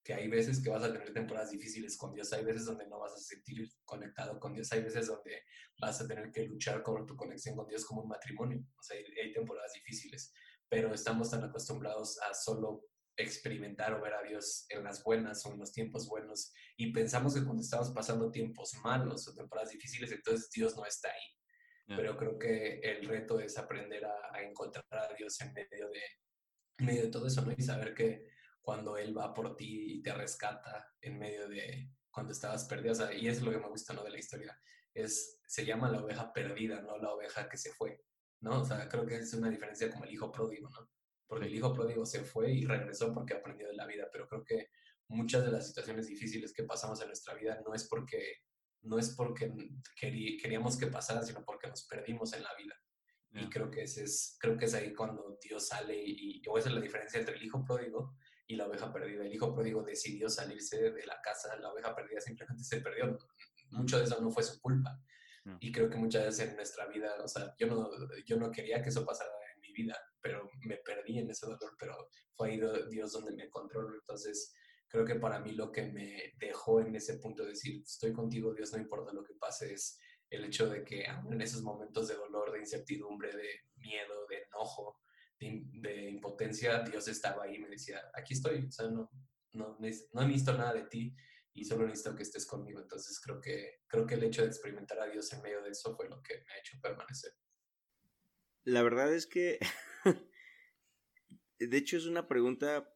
[0.03, 2.99] Que hay veces que vas a tener temporadas difíciles con Dios, hay veces donde no
[2.99, 5.43] vas a sentir conectado con Dios, hay veces donde
[5.79, 8.59] vas a tener que luchar con tu conexión con Dios como un matrimonio.
[8.77, 10.33] O sea, hay temporadas difíciles
[10.71, 12.85] pero estamos tan acostumbrados a solo
[13.17, 17.33] experimentar o ver a Dios en las buenas o en los tiempos buenos y pensamos
[17.33, 21.97] que cuando estamos pasando tiempos malos o temporadas difíciles, entonces Dios no está ahí.
[21.97, 26.01] Pero creo que el reto es aprender a, encontrar a Dios en medio de,
[26.85, 27.51] medio de todo eso, ¿no?
[27.51, 28.29] Y saber que
[28.61, 33.27] cuando Él va por ti y te rescata en medio de cuando estabas perdida, y
[33.27, 34.05] es lo que me gusta, ¿no?
[34.05, 34.57] De la historia,
[34.93, 38.01] es, se llama la oveja perdida, no la oveja que se fue.
[38.41, 38.61] ¿No?
[38.61, 40.89] O sea, creo que es una diferencia como el hijo pródigo, ¿no?
[41.27, 44.43] Porque el hijo pródigo se fue y regresó porque aprendió de la vida, pero creo
[44.43, 44.69] que
[45.07, 48.41] muchas de las situaciones difíciles que pasamos en nuestra vida no es porque,
[48.81, 49.51] no es porque
[49.95, 52.75] queríamos que pasara, sino porque nos perdimos en la vida.
[53.33, 56.67] Y creo que, ese es, creo que es ahí cuando Dios sale y, o esa
[56.67, 59.23] es la diferencia entre el hijo pródigo y la oveja perdida.
[59.25, 63.17] El hijo pródigo decidió salirse de la casa, la oveja perdida simplemente se perdió.
[63.69, 65.01] Mucho de eso no fue su culpa.
[65.59, 67.89] Y creo que muchas veces en nuestra vida, o sea, yo no,
[68.25, 71.75] yo no quería que eso pasara en mi vida, pero me perdí en ese dolor,
[71.79, 73.91] pero fue ahí Dios donde me encontró.
[73.93, 74.53] Entonces,
[74.87, 78.53] creo que para mí lo que me dejó en ese punto de decir, estoy contigo,
[78.53, 79.97] Dios, no importa lo que pase, es
[80.29, 84.43] el hecho de que aún en esos momentos de dolor, de incertidumbre, de miedo, de
[84.43, 84.99] enojo,
[85.39, 89.09] de, de impotencia, Dios estaba ahí y me decía, aquí estoy, o sea, no,
[89.53, 89.77] no,
[90.13, 91.15] no necesito nada de ti,
[91.53, 92.79] y solo necesito que estés conmigo.
[92.79, 95.95] Entonces creo que, creo que el hecho de experimentar a Dios en medio de eso
[95.95, 97.33] fue lo que me ha hecho permanecer.
[98.63, 99.59] La verdad es que,
[101.59, 102.93] de hecho es una pregunta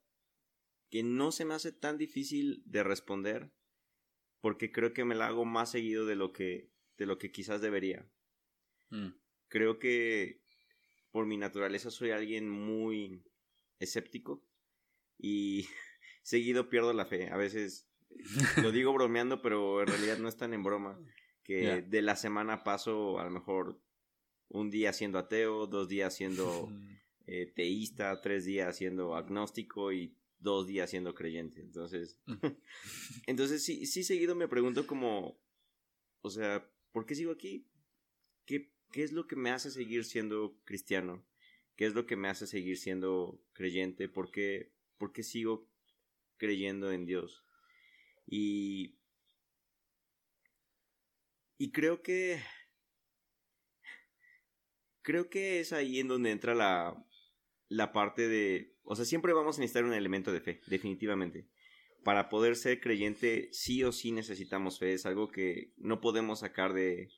[0.89, 3.51] que no se me hace tan difícil de responder
[4.41, 7.61] porque creo que me la hago más seguido de lo que, de lo que quizás
[7.61, 8.07] debería.
[8.91, 9.09] Mm.
[9.47, 10.43] Creo que
[11.11, 13.23] por mi naturaleza soy alguien muy
[13.79, 14.45] escéptico
[15.17, 15.67] y
[16.23, 17.29] seguido pierdo la fe.
[17.31, 17.89] A veces
[18.61, 20.99] lo digo bromeando, pero en realidad no es tan en broma.
[21.43, 23.79] Que de la semana paso a lo mejor
[24.49, 26.69] un día siendo ateo, dos días siendo
[27.27, 31.61] eh, teísta, tres días siendo agnóstico y dos días siendo creyente.
[31.61, 32.35] Entonces, mm.
[33.27, 35.39] entonces sí, sí seguido me pregunto como,
[36.21, 37.67] o sea, ¿por qué sigo aquí?
[38.45, 41.25] ¿Qué, ¿Qué es lo que me hace seguir siendo cristiano?
[41.75, 44.07] ¿Qué es lo que me hace seguir siendo creyente?
[44.07, 45.69] ¿Por qué, por qué sigo
[46.37, 47.44] creyendo en Dios?
[48.27, 48.97] Y,
[51.57, 52.41] y creo que
[55.05, 57.05] creo que es ahí en donde entra la,
[57.69, 61.47] la parte de, o sea, siempre vamos a necesitar un elemento de fe, definitivamente.
[62.03, 66.73] Para poder ser creyente, sí o sí necesitamos fe, es algo que no podemos sacar
[66.73, 67.09] de,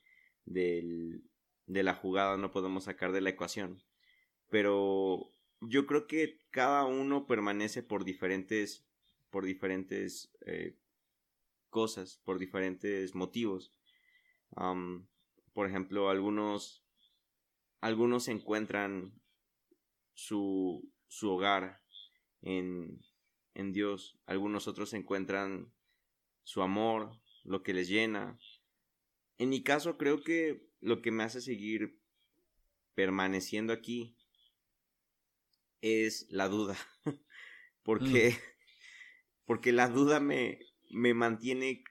[0.45, 1.21] de,
[1.65, 3.83] de la jugada, no podemos sacar de la ecuación.
[4.49, 8.85] Pero yo creo que cada uno permanece por diferentes,
[9.29, 10.77] por diferentes eh,
[11.77, 13.71] cosas, por diferentes motivos.
[15.53, 16.83] por ejemplo, algunos
[17.81, 19.13] algunos encuentran
[20.15, 21.83] su, su hogar
[22.41, 22.99] en,
[23.53, 25.71] en Dios, algunos otros encuentran
[26.43, 28.39] su amor, lo que les llena.
[29.37, 32.01] En mi caso creo que lo que me hace seguir
[32.95, 34.17] permaneciendo aquí
[35.81, 36.75] es la duda.
[37.83, 39.45] porque, mm.
[39.45, 41.83] porque la duda me, me mantiene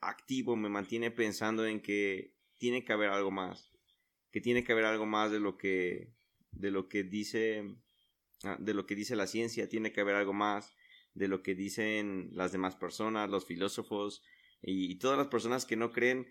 [0.00, 3.74] activo, me mantiene pensando en que tiene que haber algo más
[4.34, 6.12] que tiene que haber algo más de lo que
[6.50, 7.76] de lo que dice
[8.42, 10.74] ah, de lo que dice la ciencia, tiene que haber algo más
[11.14, 14.24] de lo que dicen las demás personas, los filósofos
[14.60, 16.26] y, todas las personas que no creen.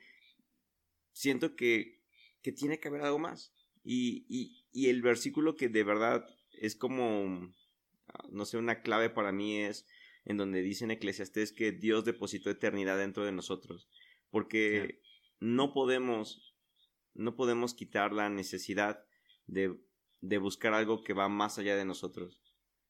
[1.14, 2.02] Siento que,
[2.42, 3.54] que tiene que haber algo más.
[3.86, 7.54] Y, y, y el versículo que de verdad es como,
[8.10, 9.86] ah, no sé, una clave para mí es
[10.26, 13.88] en donde dice en Eclesiastés que Dios depositó eternidad dentro de nosotros.
[14.30, 15.02] Porque
[15.40, 16.54] no podemos
[17.14, 19.06] no podemos quitar la necesidad
[19.46, 19.80] de,
[20.22, 22.42] de buscar algo que va más allá de nosotros,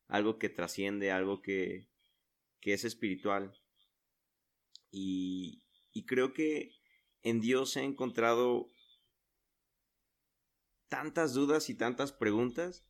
[0.07, 1.89] algo que trasciende, algo que,
[2.61, 3.53] que es espiritual.
[4.91, 6.71] Y, y creo que
[7.21, 8.67] en Dios he encontrado
[10.87, 12.85] tantas dudas y tantas preguntas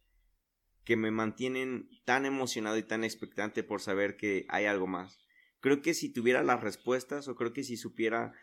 [0.86, 5.20] que me mantienen tan emocionado y tan expectante por saber que hay algo más.
[5.60, 8.34] Creo que si tuviera las respuestas o creo que si supiera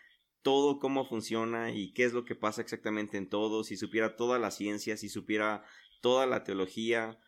[0.42, 4.38] todo cómo funciona y qué es lo que pasa exactamente en todo, si supiera toda
[4.38, 5.64] la ciencia, si supiera
[6.00, 7.18] toda la teología,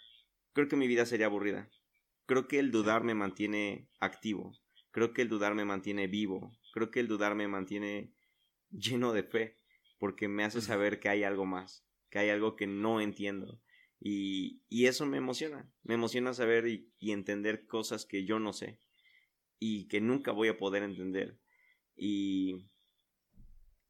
[0.54, 1.68] creo que mi vida sería aburrida.
[2.26, 4.56] Creo que el dudar me mantiene activo,
[4.92, 8.14] creo que el dudar me mantiene vivo, creo que el dudar me mantiene
[8.70, 9.58] lleno de fe,
[9.98, 13.60] porque me hace saber que hay algo más, que hay algo que no entiendo.
[14.04, 18.80] Y, y eso me emociona, me emociona saber y, entender cosas que yo no sé
[19.60, 21.38] y que nunca voy a poder entender.
[21.94, 22.66] Y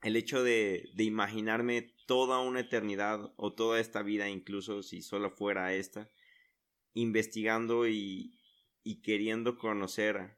[0.02, 5.30] el hecho de, de, imaginarme toda una eternidad o toda esta vida, incluso si solo
[5.30, 6.10] fuera esta,
[6.92, 8.38] investigando y,
[8.82, 10.36] y queriendo conocer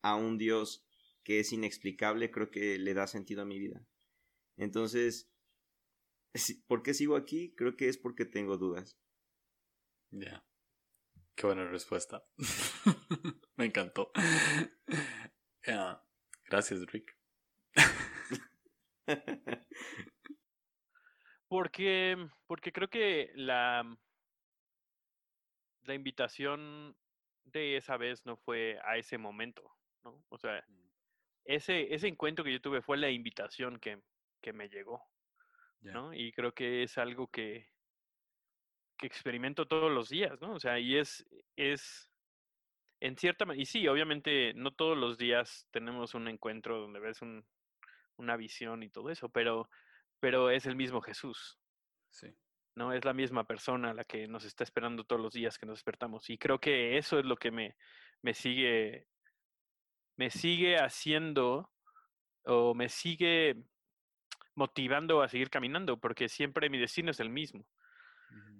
[0.00, 0.86] a un Dios
[1.24, 3.84] que es inexplicable, creo que le da sentido a mi vida.
[4.56, 5.29] Entonces,
[6.66, 7.54] ¿por qué sigo aquí?
[7.56, 8.98] Creo que es porque tengo dudas.
[10.10, 10.44] Ya.
[11.34, 12.24] Qué buena respuesta.
[13.56, 14.12] Me encantó.
[16.50, 17.16] Gracias, Rick.
[21.48, 22.16] porque,
[22.46, 23.84] porque creo que la,
[25.82, 26.96] la invitación
[27.44, 29.70] de esa vez no fue a ese momento,
[30.04, 30.24] ¿no?
[30.28, 30.90] O sea, mm.
[31.44, 34.02] ese, ese encuentro que yo tuve fue la invitación que,
[34.42, 35.02] que me llegó,
[35.80, 36.12] ¿no?
[36.12, 37.68] Y creo que es algo que,
[38.98, 40.54] que experimento todos los días, ¿no?
[40.54, 42.10] O sea, y es, es
[43.00, 47.22] en cierta manera, y sí, obviamente no todos los días tenemos un encuentro donde ves
[47.22, 47.46] un,
[48.16, 49.70] una visión y todo eso, pero,
[50.20, 51.58] pero es el mismo Jesús.
[52.10, 52.28] Sí.
[52.74, 52.92] ¿no?
[52.92, 56.28] Es la misma persona la que nos está esperando todos los días que nos despertamos.
[56.30, 57.76] Y creo que eso es lo que me,
[58.22, 59.06] me sigue,
[60.16, 61.70] me sigue haciendo
[62.44, 63.56] o me sigue
[64.54, 67.66] motivando a seguir caminando, porque siempre mi destino es el mismo,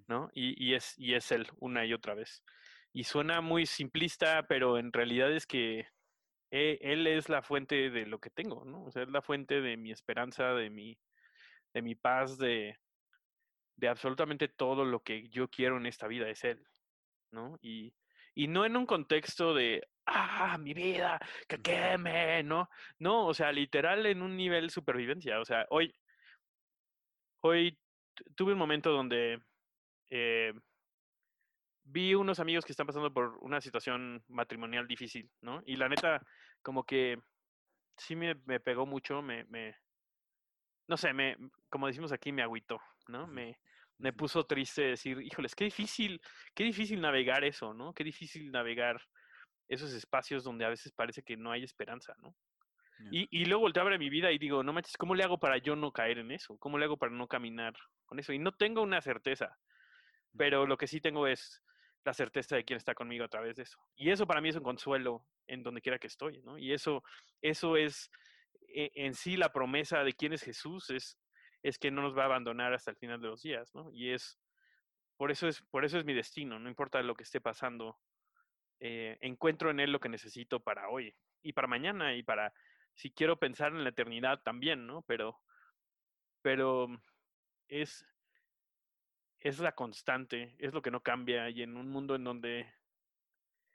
[0.08, 0.30] ¿no?
[0.32, 2.44] Y, y, es, y es él una y otra vez.
[2.92, 5.86] Y suena muy simplista, pero en realidad es que
[6.50, 8.84] eh, él es la fuente de lo que tengo, ¿no?
[8.84, 10.98] O sea, es la fuente de mi esperanza, de mi,
[11.72, 12.76] de mi paz, de,
[13.76, 16.66] de absolutamente todo lo que yo quiero en esta vida es él,
[17.30, 17.58] ¿no?
[17.62, 17.94] Y,
[18.34, 22.68] y no en un contexto de, ah, mi vida, que queme, ¿no?
[22.98, 25.40] No, o sea, literal en un nivel supervivencia.
[25.40, 25.94] O sea, hoy,
[27.40, 27.78] hoy
[28.34, 29.42] tuve un momento donde
[30.10, 30.52] eh,
[31.84, 35.62] vi unos amigos que están pasando por una situación matrimonial difícil, ¿no?
[35.66, 36.22] Y la neta,
[36.62, 37.18] como que
[37.96, 39.76] sí me, me pegó mucho, me, me,
[40.88, 41.36] no sé, me,
[41.68, 43.26] como decimos aquí, me agüitó, ¿no?
[43.26, 43.60] Me,
[43.98, 46.20] me puso triste decir, híjoles, qué difícil,
[46.54, 47.92] qué difícil navegar eso, ¿no?
[47.92, 49.00] Qué difícil navegar
[49.70, 52.34] esos espacios donde a veces parece que no hay esperanza, ¿no?
[53.10, 55.38] Y, y, luego volteo a ver mi vida y digo, no manches, ¿cómo le hago
[55.38, 56.58] para yo no caer en eso?
[56.58, 57.72] ¿Cómo le hago para no caminar
[58.04, 58.34] con eso?
[58.34, 59.56] Y no tengo una certeza,
[60.36, 61.62] pero lo que sí tengo es
[62.04, 63.78] la certeza de quién está conmigo a través de eso.
[63.96, 66.58] Y eso para mí es un consuelo en donde quiera que estoy, ¿no?
[66.58, 67.02] Y eso,
[67.40, 68.10] eso es
[68.68, 71.18] e, en sí la promesa de quién es Jesús, es,
[71.62, 73.90] es que no nos va a abandonar hasta el final de los días, ¿no?
[73.92, 74.38] Y es,
[75.16, 77.98] por eso es, por eso es mi destino, no importa lo que esté pasando,
[78.80, 82.52] eh, encuentro en Él lo que necesito para hoy y para mañana y para,
[82.94, 85.02] si quiero pensar en la eternidad también, ¿no?
[85.02, 85.38] Pero,
[86.42, 86.88] pero
[87.68, 88.06] es,
[89.38, 92.72] es la constante, es lo que no cambia y en un mundo en donde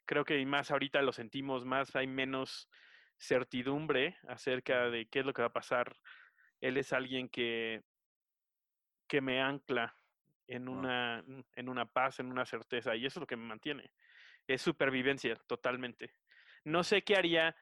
[0.06, 2.70] creo que más ahorita lo sentimos, más hay menos
[3.18, 5.96] certidumbre acerca de qué es lo que va a pasar.
[6.62, 7.84] Él es alguien que,
[9.08, 9.96] que me ancla
[10.48, 11.24] en una,
[11.56, 13.92] en una paz, en una certeza, y eso es lo que me mantiene.
[14.48, 16.14] Es supervivencia, totalmente.
[16.64, 17.56] No sé qué haría,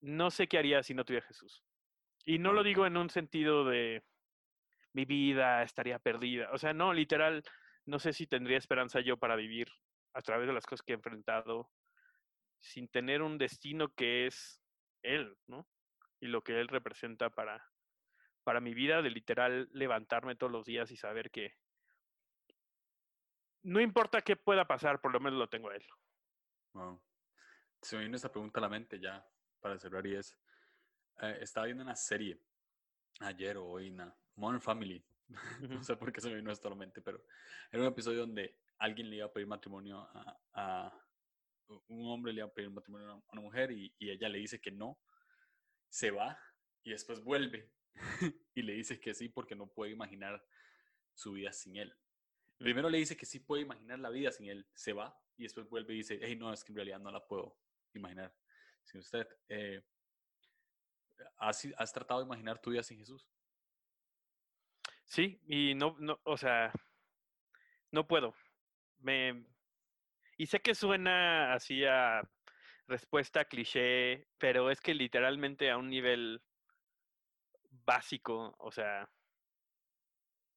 [0.00, 1.62] no sé qué haría si no tuviera Jesús.
[2.24, 4.04] Y no lo digo en un sentido de,
[4.92, 6.50] mi vida estaría perdida.
[6.52, 7.42] O sea, no, literal,
[7.86, 9.68] no sé si tendría esperanza yo para vivir
[10.14, 11.70] a través de las cosas que he enfrentado
[12.60, 14.62] sin tener un destino que es
[15.02, 15.66] Él, ¿no?
[16.20, 17.66] Y lo que Él representa para,
[18.44, 21.54] para mi vida, de literal levantarme todos los días y saber que
[23.64, 25.84] no importa qué pueda pasar, por lo menos lo tengo a Él.
[26.74, 27.00] Wow.
[27.82, 29.26] Se me vino esta pregunta a la mente ya
[29.60, 30.38] para cerrar y es,
[31.20, 32.40] eh, estaba viendo una serie
[33.20, 35.04] ayer o hoy, nada, Modern Family.
[35.60, 37.24] no sé por qué se me vino esto a la mente, pero
[37.70, 40.08] era un episodio donde alguien le iba a pedir matrimonio
[40.54, 40.98] a,
[41.88, 44.70] un hombre le iba a pedir matrimonio a una mujer y, ella le dice que
[44.70, 44.98] no,
[45.88, 46.38] se va
[46.82, 47.70] y después vuelve
[48.54, 50.44] y le dice que sí porque no puede imaginar
[51.14, 51.94] su vida sin él.
[52.58, 55.68] Primero le dice que sí puede imaginar la vida sin él, se va y después
[55.68, 57.56] vuelve y dice, hey, no, es que en realidad no la puedo
[57.94, 58.34] imaginar
[58.84, 59.26] sin usted.
[59.48, 59.82] Eh,
[61.38, 63.26] ¿has, ¿Has tratado de imaginar tu vida sin Jesús?
[65.04, 66.72] Sí, y no, no, o sea,
[67.90, 68.34] no puedo.
[69.00, 69.44] Me,
[70.36, 72.22] y sé que suena así a
[72.86, 76.42] respuesta cliché, pero es que literalmente a un nivel
[77.84, 79.10] básico, o sea,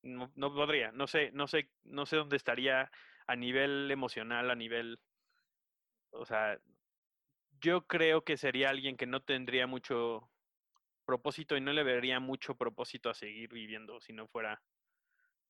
[0.04, 2.92] no, no podría, no sé, no sé, no sé dónde estaría
[3.28, 5.00] a nivel emocional, a nivel,
[6.12, 6.60] o sea,
[7.62, 10.30] yo creo que sería alguien que no tendría mucho
[11.06, 14.62] propósito y no le vería mucho propósito a seguir viviendo si no fuera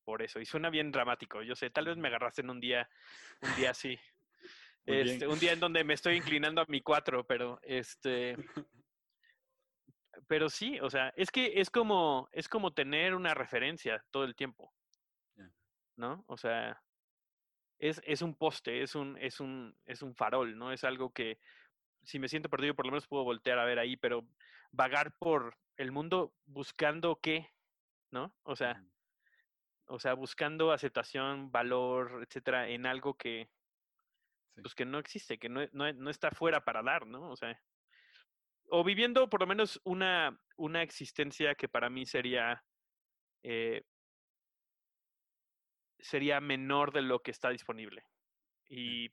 [0.04, 0.40] por eso.
[0.40, 2.90] Y suena bien dramático, yo sé, tal vez me agarraste en un día,
[3.42, 3.98] un día así.
[4.88, 8.36] Este, un día en donde me estoy inclinando a mi cuatro, pero este
[10.28, 14.36] pero sí, o sea, es que es como es como tener una referencia todo el
[14.36, 14.72] tiempo.
[15.96, 16.24] ¿No?
[16.28, 16.80] O sea,
[17.80, 20.72] es, es un poste, es un, es un, es un farol, ¿no?
[20.72, 21.40] Es algo que
[22.04, 24.28] si me siento perdido, por lo menos puedo voltear a ver ahí, pero
[24.72, 27.50] vagar por el mundo buscando qué,
[28.12, 28.34] ¿no?
[28.44, 28.84] O sea,
[29.88, 33.50] o sea, buscando aceptación, valor, etcétera, en algo que,
[34.62, 37.30] pues que no existe, que no, no, no, está fuera para dar, ¿no?
[37.30, 37.60] O sea,
[38.70, 42.64] o viviendo por lo menos una, una existencia que para mí sería,
[43.44, 43.84] eh,
[46.06, 48.06] sería menor de lo que está disponible.
[48.70, 49.12] Y,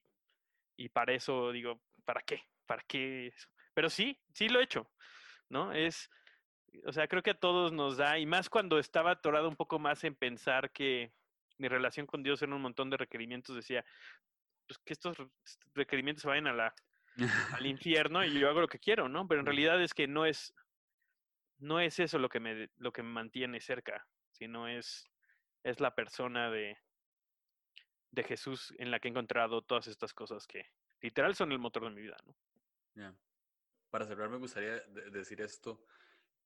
[0.77, 2.43] y para eso digo, ¿para qué?
[2.67, 3.49] ¿para qué eso?
[3.75, 4.91] Pero sí, sí lo he hecho,
[5.49, 5.73] ¿no?
[5.73, 6.11] Es,
[6.87, 9.79] o sea, creo que a todos nos da, y más cuando estaba atorado un poco
[9.79, 11.13] más en pensar que
[11.59, 13.85] mi relación con Dios era un montón de requerimientos, decía,
[14.67, 15.17] pues que estos
[15.75, 16.75] requerimientos vayan a la,
[17.61, 19.27] al infierno y yo hago lo que quiero, ¿no?
[19.27, 20.55] Pero en realidad es que no es,
[21.59, 25.11] no es eso lo que me, lo que me mantiene cerca, sino es,
[25.63, 26.77] es la persona de,
[28.11, 30.67] de Jesús en la que he encontrado todas estas cosas que
[31.01, 32.37] literal son el motor de mi vida, ¿no?
[33.91, 35.85] Para cerrar, me gustaría decir esto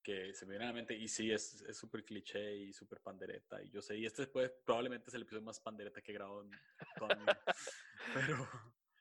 [0.03, 3.61] que se me viene a la mente, y sí, es súper cliché y súper pandereta,
[3.61, 6.43] y yo sé, y este puede, probablemente es el episodio más pandereta que he grabado
[6.43, 6.51] en
[6.97, 7.43] toda mi vida.
[8.13, 8.49] pero,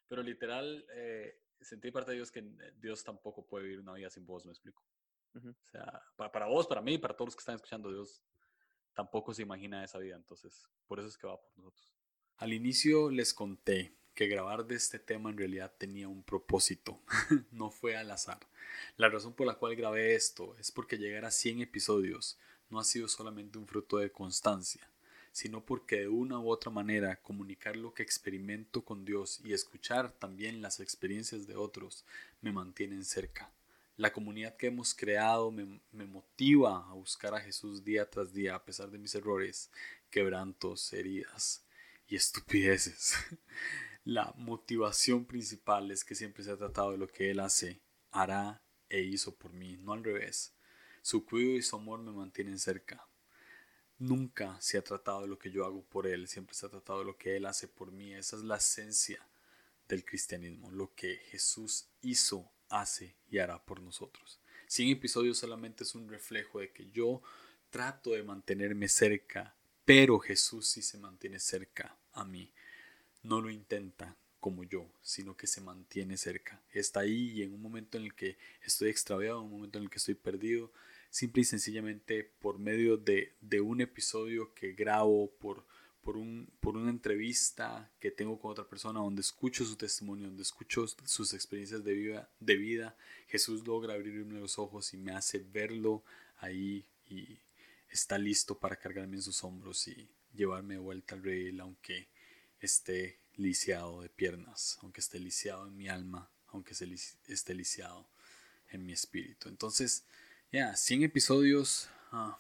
[0.09, 4.11] pero literal, eh, sentí parte de Dios que eh, Dios tampoco puede vivir una vida
[4.11, 4.83] sin vos, me explico.
[5.35, 8.23] O sea, para, para vos, para mí, para todos los que están escuchando, Dios
[8.97, 11.93] tampoco se imagina esa vida, entonces, por eso es que va por nosotros.
[12.39, 16.99] Al inicio les conté que grabar de este tema en realidad tenía un propósito,
[17.53, 18.41] no fue al azar.
[18.97, 22.39] La razón por la cual grabé esto es porque llegar a 100 episodios
[22.71, 24.91] no ha sido solamente un fruto de constancia,
[25.31, 30.11] sino porque de una u otra manera comunicar lo que experimento con Dios y escuchar
[30.11, 32.07] también las experiencias de otros
[32.41, 33.53] me mantienen cerca.
[33.97, 38.63] La comunidad que hemos creado me, motiva a buscar a Jesús día tras día a
[38.63, 39.71] pesar de mis errores,
[40.11, 41.65] quebrantos, heridas
[42.07, 43.15] y estupideces.
[44.05, 47.81] La motivación principal es que siempre se ha tratado de lo que Él hace,
[48.11, 50.53] hará e hizo por mí, no al revés.
[51.01, 53.09] Su cuidado y su amor me mantienen cerca.
[53.99, 56.99] Nunca se ha tratado de lo que yo hago por Él, siempre se ha tratado
[56.99, 58.13] de lo que Él hace por mí.
[58.13, 59.27] Esa es la esencia
[59.89, 64.41] del cristianismo, lo que Jesús hizo, hace y hará por nosotros.
[64.67, 67.23] Cien episodios solamente es un reflejo de que yo
[67.71, 69.55] trato de mantenerme cerca,
[69.85, 72.51] pero Jesús sí se mantiene cerca a mí.
[73.23, 76.63] No lo intenta como yo, sino que se mantiene cerca.
[76.73, 79.85] Está ahí y en un momento en el que estoy extraviado, en un momento en
[79.85, 80.73] el que estoy perdido,
[81.11, 85.67] simple y sencillamente por medio de, un episodio que grabo, por,
[86.07, 90.45] por, un, por una entrevista que tengo con otra persona, donde escucho su testimonio, donde
[90.45, 92.97] escucho sus experiencias de vida, de vida
[93.27, 96.05] Jesús logra abrirme los ojos y me hace verlo
[96.39, 97.41] ahí y
[97.91, 102.07] está listo para cargarme en sus hombros y llevarme de vuelta al rey, aunque
[102.61, 106.73] esté lisiado de piernas, aunque esté lisiado en mi alma, aunque
[107.27, 108.07] esté lisiado
[108.71, 109.49] en mi espíritu.
[109.49, 110.05] Entonces,
[110.53, 112.39] ya, 100 episodios ah,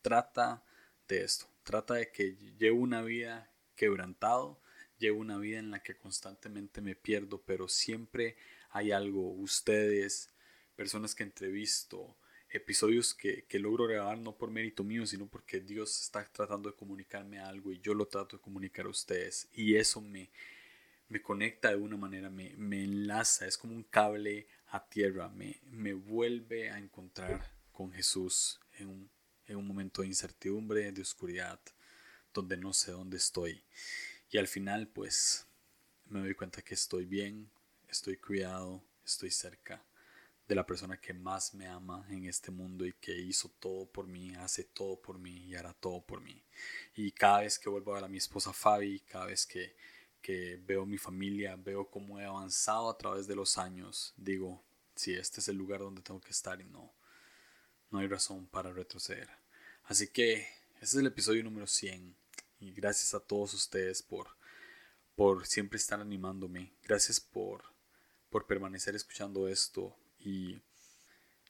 [0.00, 0.62] trata
[1.08, 1.46] de esto.
[1.62, 4.60] Trata de que llevo una vida quebrantado,
[4.98, 8.36] llevo una vida en la que constantemente me pierdo, pero siempre
[8.70, 10.30] hay algo, ustedes,
[10.76, 12.16] personas que entrevisto,
[12.50, 16.76] episodios que, que, logro grabar no por mérito mío, sino porque Dios está tratando de
[16.76, 19.48] comunicarme algo y yo lo trato de comunicar a ustedes.
[19.52, 20.30] Y eso me,
[21.08, 25.60] me conecta de una manera, me, me enlaza, es como un cable a tierra, me,
[25.70, 29.10] me vuelve a encontrar con Jesús en un,
[29.50, 31.60] en un momento de incertidumbre, de oscuridad,
[32.32, 33.62] donde no sé dónde estoy.
[34.30, 35.46] Y al final, pues,
[36.06, 37.50] me doy cuenta que estoy bien,
[37.88, 39.84] estoy cuidado, estoy cerca
[40.48, 44.06] de la persona que más me ama en este mundo y que hizo todo por
[44.06, 46.42] mí, hace todo por mí y hará todo por mí.
[46.96, 49.76] Y cada vez que vuelvo a ver a mi esposa Fabi, cada vez que
[50.20, 54.62] que veo mi familia, veo cómo he avanzado a través de los años, digo,
[54.94, 56.92] si este es el lugar donde tengo que estar y no,
[57.90, 59.39] no hay razón para retroceder.
[59.90, 62.14] Así que este es el episodio número 100
[62.60, 64.28] y gracias a todos ustedes por,
[65.16, 67.64] por siempre estar animándome, gracias por,
[68.30, 70.60] por permanecer escuchando esto y,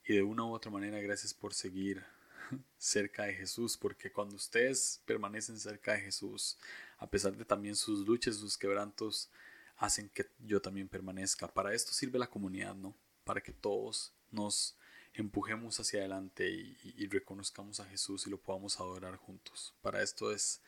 [0.07, 2.03] y de una u otra manera gracias por seguir
[2.79, 6.57] cerca de Jesús, porque cuando ustedes permanecen cerca de Jesús,
[6.97, 9.29] a pesar de también sus luchas, sus quebrantos,
[9.77, 11.47] hacen que yo también permanezca.
[11.47, 12.97] Para esto sirve la comunidad, ¿no?
[13.23, 14.79] Para que todos nos
[15.15, 19.75] empujemos hacia adelante y, reconozcamos a Jesús y lo podamos adorar juntos.
[19.83, 20.61] Para esto es,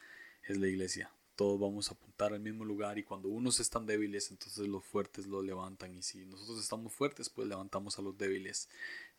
[0.49, 1.11] es la iglesia.
[1.37, 5.27] Todos vamos a apuntar al mismo lugar y cuando unos están débiles, entonces los fuertes
[5.27, 5.95] los levantan.
[5.97, 8.69] Y si nosotros estamos fuertes, pues levantamos a los débiles.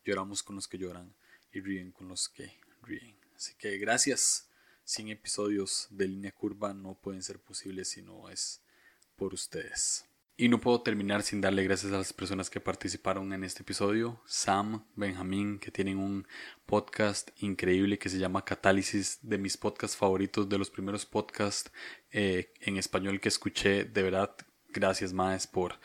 [0.04, 1.14] Lloramos con los que lloran
[1.52, 2.52] y ríen con los que
[2.82, 3.16] ríen.
[3.36, 4.48] Así que gracias.
[4.86, 8.60] 100 episodios de línea curva no pueden ser posibles si no es
[9.16, 10.04] por ustedes.
[10.36, 14.20] Y no puedo terminar sin darle gracias a las personas que participaron en este episodio.
[14.26, 16.26] Sam, Benjamín, que tienen un
[16.66, 21.70] podcast increíble que se llama Catálisis, de mis podcasts favoritos, de los primeros podcasts
[22.10, 23.84] eh, en español que escuché.
[23.84, 24.34] De verdad,
[24.72, 25.78] gracias Maes por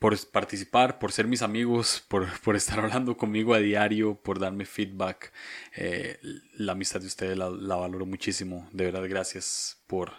[0.00, 4.66] por participar, por ser mis amigos, por, por estar hablando conmigo a diario, por darme
[4.66, 5.32] feedback.
[5.76, 6.18] Eh,
[6.56, 8.68] la amistad de ustedes la, valoro muchísimo.
[8.72, 10.12] De verdad, gracias por,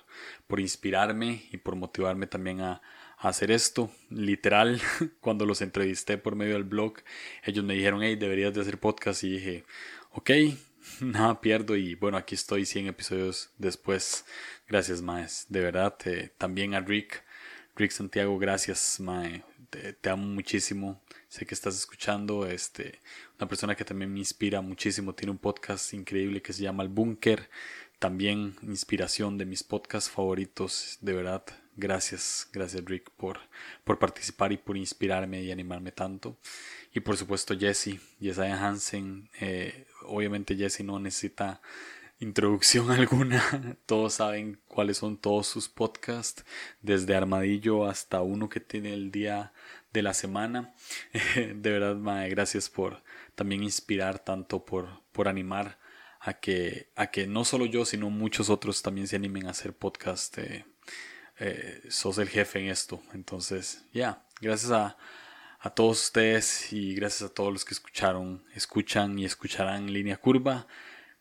[0.48, 2.82] por inspirarme y por motivarme también a
[3.18, 3.92] hacer esto.
[4.10, 4.82] Literal,
[5.22, 6.96] cuando los entrevisté por medio del blog,
[7.44, 9.24] ellos me dijeron, hey, deberías de hacer podcast.
[9.24, 9.64] Y dije,
[10.12, 10.32] ok,
[11.02, 11.76] nada pierdo.
[11.76, 14.26] Y bueno, aquí estoy 100 episodios después.
[14.68, 15.46] Gracias, Maes.
[15.50, 15.96] De verdad,
[16.38, 17.24] también a Rick.
[17.76, 19.44] Rick Santiago, gracias, Mae
[20.02, 21.02] te, amo muchísimo.
[21.28, 22.46] Sé que estás escuchando.
[22.46, 23.00] Este,
[23.38, 25.14] una persona que también me inspira muchísimo.
[25.14, 27.50] Tiene un podcast increíble que se llama El Búnker.
[28.00, 30.98] También inspiración de mis podcasts favoritos.
[31.02, 31.44] De verdad,
[31.76, 33.40] gracias, gracias Rick por,
[33.84, 36.38] por participar y por inspirarme y animarme tanto.
[36.94, 39.30] Y por supuesto Jesse, Jesiah Hansen.
[39.40, 41.62] Eh, obviamente Jesse no necesita
[42.20, 43.78] introducción alguna.
[43.86, 46.46] Todos saben cuáles son todos sus podcasts,
[46.82, 49.54] desde Armadillo hasta uno que tiene el día
[49.94, 50.74] de la semana.
[51.36, 53.04] De verdad, gracias por
[53.36, 55.80] también inspirar tanto, por, por animar
[56.26, 59.74] a que, a que no solo yo, sino muchos otros también se animen a hacer
[59.74, 60.40] podcast.
[60.40, 60.66] Eh,
[61.40, 63.00] eh, sos el jefe en esto.
[63.14, 64.98] Entonces, ya, gracias a,
[65.60, 70.66] a todos ustedes y gracias a todos los que escucharon, escuchan y escucharán Línea Curva.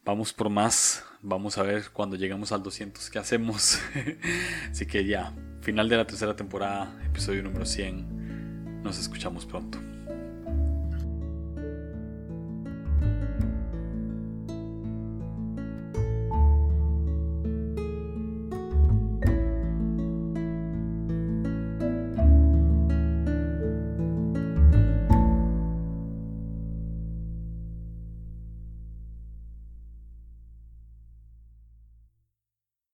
[0.07, 1.05] vamos por más.
[1.21, 3.79] Vamos a ver cuando llegamos al 200 qué hacemos.
[4.71, 8.83] Así que ya, final de la tercera temporada, episodio número 100.
[8.83, 9.94] Nos escuchamos pronto.